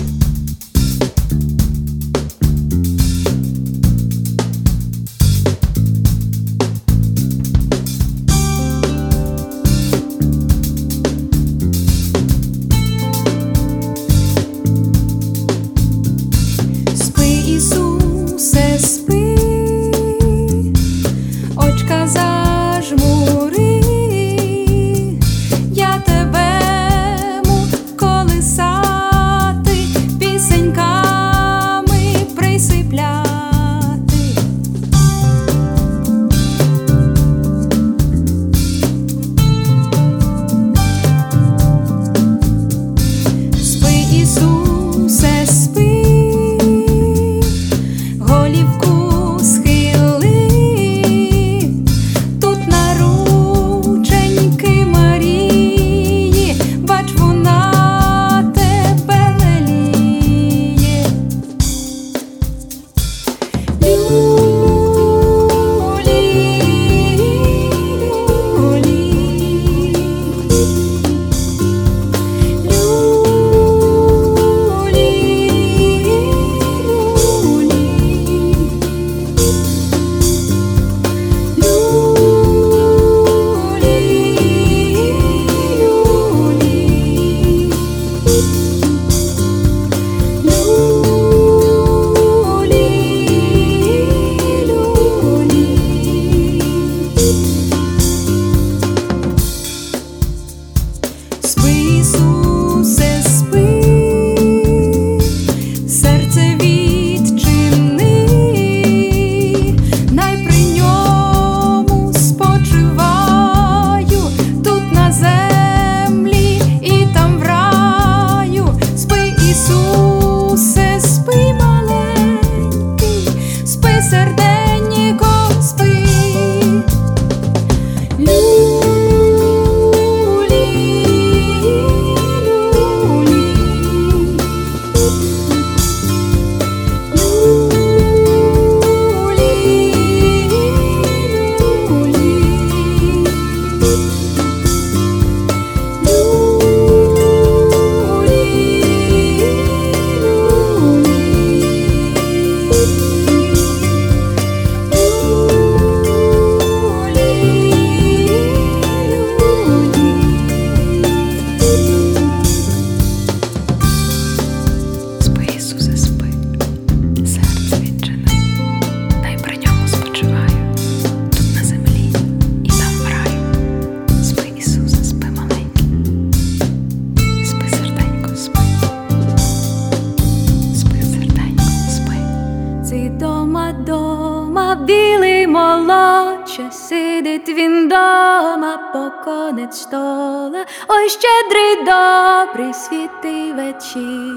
Він 187.54 187.88
дома, 187.88 188.78
по 188.92 189.24
конець 189.24 189.80
стола, 189.80 190.64
ой 190.88 191.08
щедрий 191.08 191.76
добрий 191.76 192.74
світий 192.74 193.52
вечір, 193.52 194.36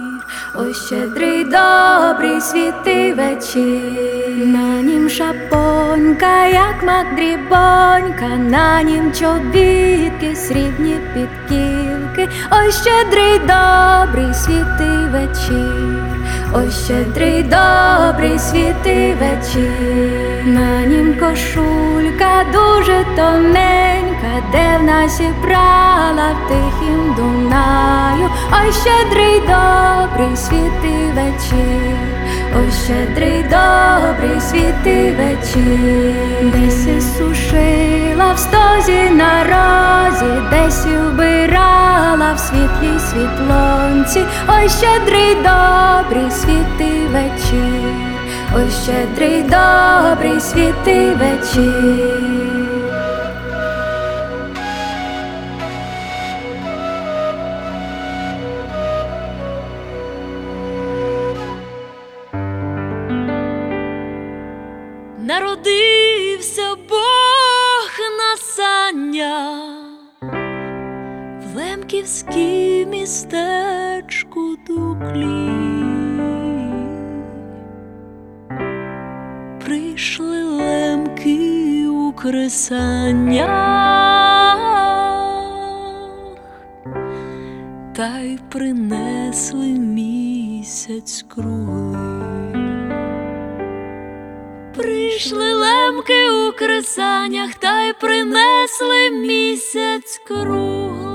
ой 0.56 0.74
щедрий 0.74 1.44
добрий 1.44 2.42
світий 2.42 3.14
вечір, 3.14 4.46
на 4.46 4.82
нім 4.82 5.10
шапонька, 5.10 6.46
як 6.46 6.84
мак 6.84 7.16
дрібонька, 7.16 8.36
на 8.50 8.82
нім 8.84 9.14
чобітки, 9.14 10.36
срібні 10.36 11.00
підківки, 11.14 12.30
ой 12.52 12.72
щедрий 12.72 13.40
добрий 13.40 14.34
світий 14.34 15.08
вечір. 15.12 15.85
Ой, 16.58 16.72
щедрий 16.72 17.44
добрий 17.44 18.40
світий 18.40 19.14
вечір, 19.14 20.46
на 20.46 20.82
нім 20.82 21.16
кошулька 21.20 22.46
дуже 22.54 23.06
тоненька, 23.16 24.44
де 24.52 24.78
в 24.80 24.84
нас 24.84 25.22
прала 25.42 26.30
в 26.32 26.48
тихім 26.48 27.14
Дунаю, 27.18 28.30
ой, 28.52 28.72
щедрий 28.72 29.40
добрий 29.40 30.38
світий 30.38 31.12
вечір, 31.16 32.25
ой, 32.58 32.72
щедрий 32.86 33.44
добрий 33.44 34.42
світий 34.42 35.12
вечір, 35.12 36.16
десь 36.42 37.18
сушила 37.18 38.34
в 38.34 38.40
стозі 38.40 39.10
на 39.10 39.44
розі, 39.44 40.32
десь 40.52 40.86
вбирала 40.86 42.34
в 42.34 42.40
світлій 42.40 43.00
світлонці, 43.00 44.26
ой, 44.48 44.70
щедрий 44.70 45.36
добрий 45.36 46.32
світий 46.32 47.08
вечір, 47.08 47.94
ой, 48.56 48.70
щедрий 48.84 49.42
добрий 49.42 50.42
світий 50.42 51.10
вечір. 51.14 52.65
Народився 66.58 66.76
Бог 66.90 67.92
на 68.18 68.38
сання 68.38 69.62
в 71.44 71.56
Лемківській 71.56 72.86
містечку 72.86 74.56
Дуклі. 74.68 75.50
Прийшли 79.66 80.44
лемки 80.44 81.88
у 81.88 82.14
кресаннях, 82.14 83.50
та 87.96 88.20
й 88.20 88.40
принесли 88.50 89.68
місяць 89.68 91.26
круглий. 91.30 92.45
Прийшли 94.76 95.54
лемки 95.54 96.30
у 96.32 96.52
кресаннях, 96.52 97.54
та 97.54 97.82
й 97.82 97.94
принесли 97.94 99.10
місяць 99.10 100.22
круглий. 100.28 101.06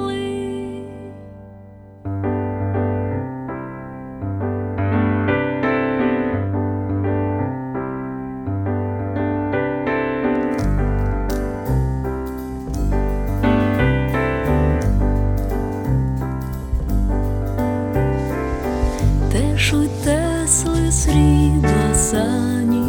Теж 19.32 19.74
тесли 20.04 20.92
срібла 20.92 21.94
сані, 21.94 22.79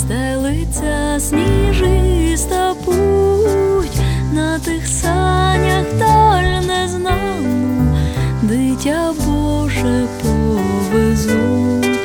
стелиться 0.00 1.20
сніжиста 1.20 2.74
путь, 2.84 4.00
на 4.32 4.58
тих 4.58 4.86
санях 4.86 5.86
даль 5.98 6.66
незнаному, 6.66 7.96
дитя 8.42 9.12
Боже 9.26 10.06
повезуть, 10.22 12.00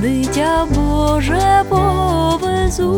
дитя 0.00 0.66
Боже 0.70 1.64
повезуть. 1.68 2.94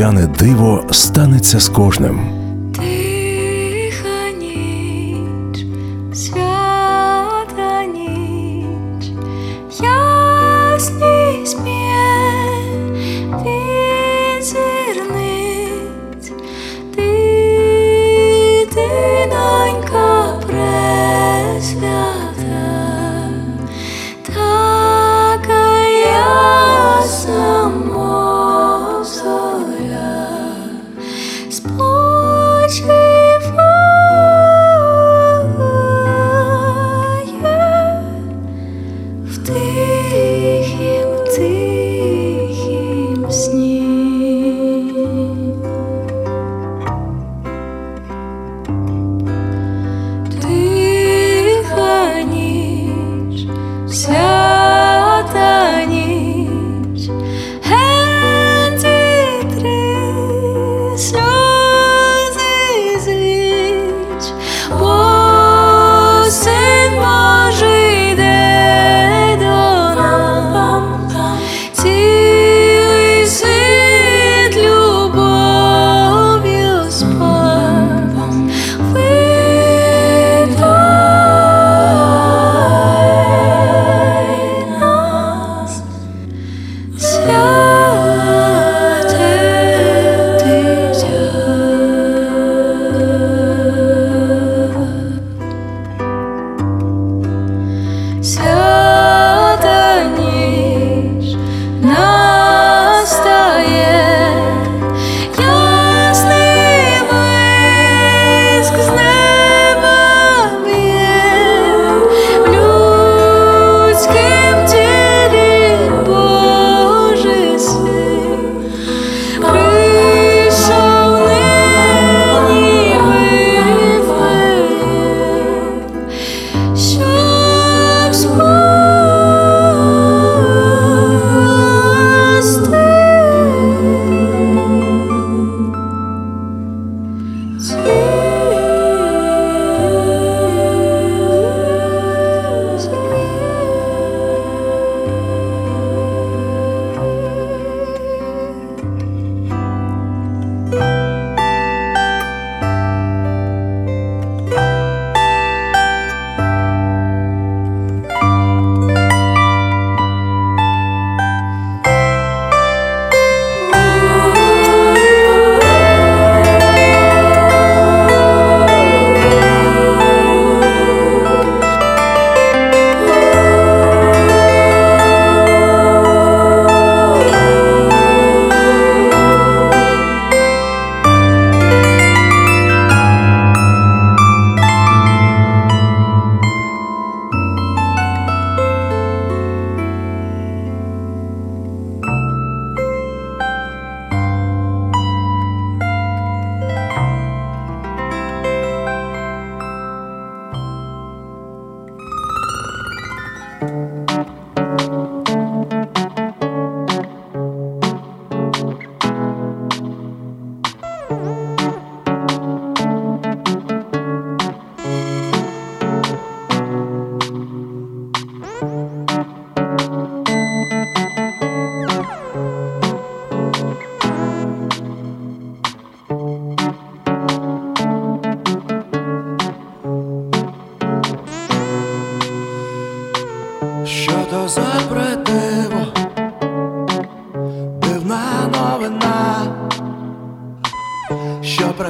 Різдвяне 0.00 0.26
диво 0.26 0.84
станеться 0.90 1.60
з 1.60 1.68
кожним. 1.68 2.29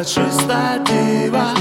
Що 0.04 0.20
пречиста 0.20 0.78
діва 0.86 1.54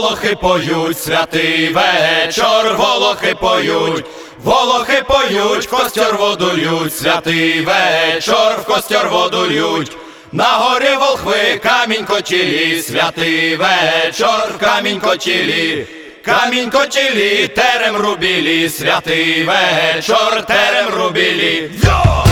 волохи 0.00 0.36
поють, 0.40 0.98
святий 0.98 1.72
вечір, 1.72 2.74
волохи 2.76 3.34
поють, 3.40 4.04
волохи 4.44 5.02
поють, 5.08 5.66
в 5.66 5.70
костер 5.70 6.16
воду 6.16 6.50
лють, 6.56 6.96
святий 6.96 7.60
вечір, 7.64 8.58
в 8.62 8.64
костер 8.64 9.08
воду 9.08 9.46
лють. 9.46 9.92
На 10.32 10.44
горі 10.44 10.96
волхви, 11.00 11.60
камінь 11.62 12.04
котілі, 12.04 12.82
святий 12.82 13.56
вечір, 13.56 14.58
камінь 14.60 15.00
котілі, 15.00 15.86
камінь 16.24 16.70
котілі, 16.70 17.48
терем 17.48 17.96
рубілі, 17.96 18.68
святий 18.68 19.44
вечір, 19.44 20.44
терем 20.46 20.88
рубілі. 20.94 21.70
Йо! 21.84 22.29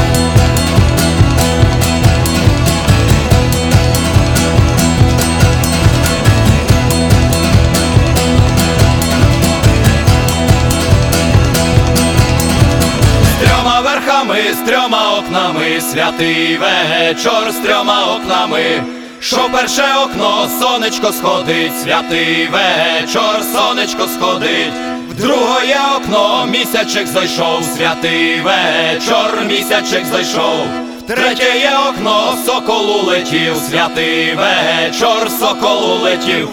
Верхами, 14.38 14.54
з 14.54 14.68
трьома 14.68 15.18
окнами, 15.18 15.80
святий 15.80 16.58
вечір 16.58 17.52
з 17.52 17.56
трьома 17.56 18.16
окнами. 18.16 18.82
Що 19.20 19.48
перше 19.52 19.84
окно, 20.04 20.48
сонечко 20.60 21.12
сходить, 21.12 21.80
святий 21.82 22.48
вечір, 22.48 23.44
сонечко 23.52 24.08
сходить. 24.08 24.72
В 25.10 25.22
другое 25.22 25.78
окно 25.96 26.46
місячик 26.50 27.06
зайшов, 27.06 27.64
святий 27.76 28.40
вечір, 28.40 29.44
місячик 29.46 30.04
зайшов. 30.12 30.66
В 30.98 31.02
третє 31.06 31.70
окно 31.88 32.34
сокол 32.46 32.90
улетів, 32.90 33.56
святий 33.70 34.34
вечір, 34.34 35.30
сокол 35.40 35.92
улетів. 35.92 36.48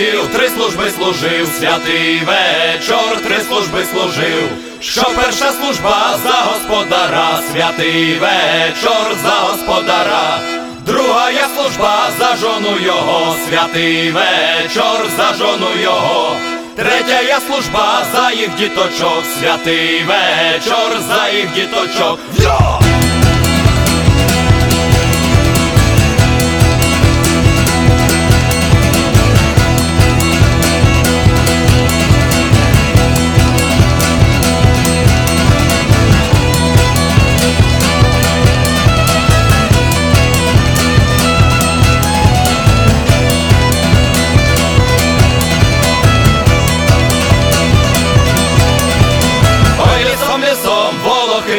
Улетів, 0.00 0.26
три 0.26 0.48
служби 0.48 0.90
служив, 0.90 1.48
святий 1.58 2.20
вечір, 2.26 3.20
три 3.24 3.40
служби 3.40 3.84
служив. 3.84 4.48
Що 4.80 5.02
перша 5.16 5.52
служба 5.52 6.18
за 6.24 6.30
господара, 6.30 7.40
святий 7.52 8.18
вечір 8.18 9.16
за 9.22 9.30
господара. 9.30 10.40
Друга 10.86 11.30
я 11.30 11.48
служба 11.56 12.10
за 12.18 12.36
жону 12.36 12.78
його, 12.84 13.36
святий 13.48 14.10
вечір 14.10 15.06
за 15.16 15.34
жону 15.34 15.82
його. 15.82 16.36
Третя 16.76 17.20
я 17.20 17.40
служба 17.40 18.06
за 18.14 18.30
їх 18.30 18.54
діточок, 18.54 19.24
святий 19.40 20.04
вечір 20.04 21.00
за 21.08 21.28
їх 21.28 21.54
діточок. 21.54 22.18
Йо! 22.38 22.79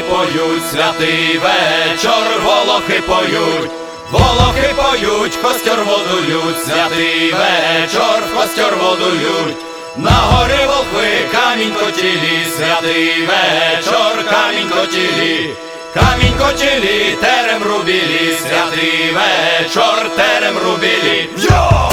Поють, 0.09 0.69
святий 0.71 1.37
вечір, 1.37 2.41
волохи 2.43 3.01
поють, 3.07 3.71
волохи 4.11 4.73
поють, 4.75 5.35
костер 5.35 5.79
водують, 5.83 6.65
святий 6.65 7.33
вечір, 7.33 8.35
костер 8.35 8.75
водують. 8.75 9.57
На 9.97 10.11
горі 10.11 10.65
волхви 10.67 11.07
камінь 11.31 11.73
котілі, 11.73 12.45
святий 12.57 13.25
вечір, 13.25 14.25
камінь 14.29 14.69
котілі, 14.69 15.49
камінь 15.93 16.37
котілі, 16.37 17.17
терем 17.21 17.63
рубілі, 17.63 18.37
святий 18.39 19.11
вечір, 19.13 20.09
терем 20.15 20.57
рубілі. 20.57 21.29
Йо! 21.37 21.91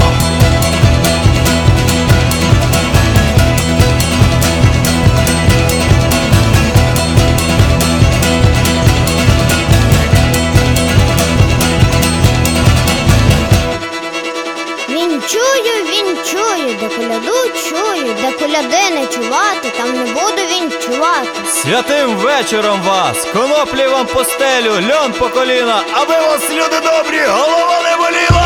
де 16.89 16.97
коляду 16.97 17.51
чує, 17.69 18.15
де 18.23 18.32
коляди 18.32 18.90
не 18.90 19.06
чувати, 19.06 19.73
там 19.77 19.93
не 19.93 20.05
буду 20.05 20.43
він 20.51 20.70
чувати. 20.70 21.28
Святим 21.62 22.16
вечором 22.16 22.82
вас, 22.82 23.27
коноплі 23.32 23.86
вам 23.86 24.06
постелю, 24.06 24.73
льон 24.73 25.12
по 25.12 25.28
коліна, 25.28 25.82
аби 25.93 26.15
вас, 26.15 26.51
люди 26.51 26.81
добрі, 26.81 27.20
голова 27.27 27.82
не 27.82 27.97
боліла. 27.97 28.38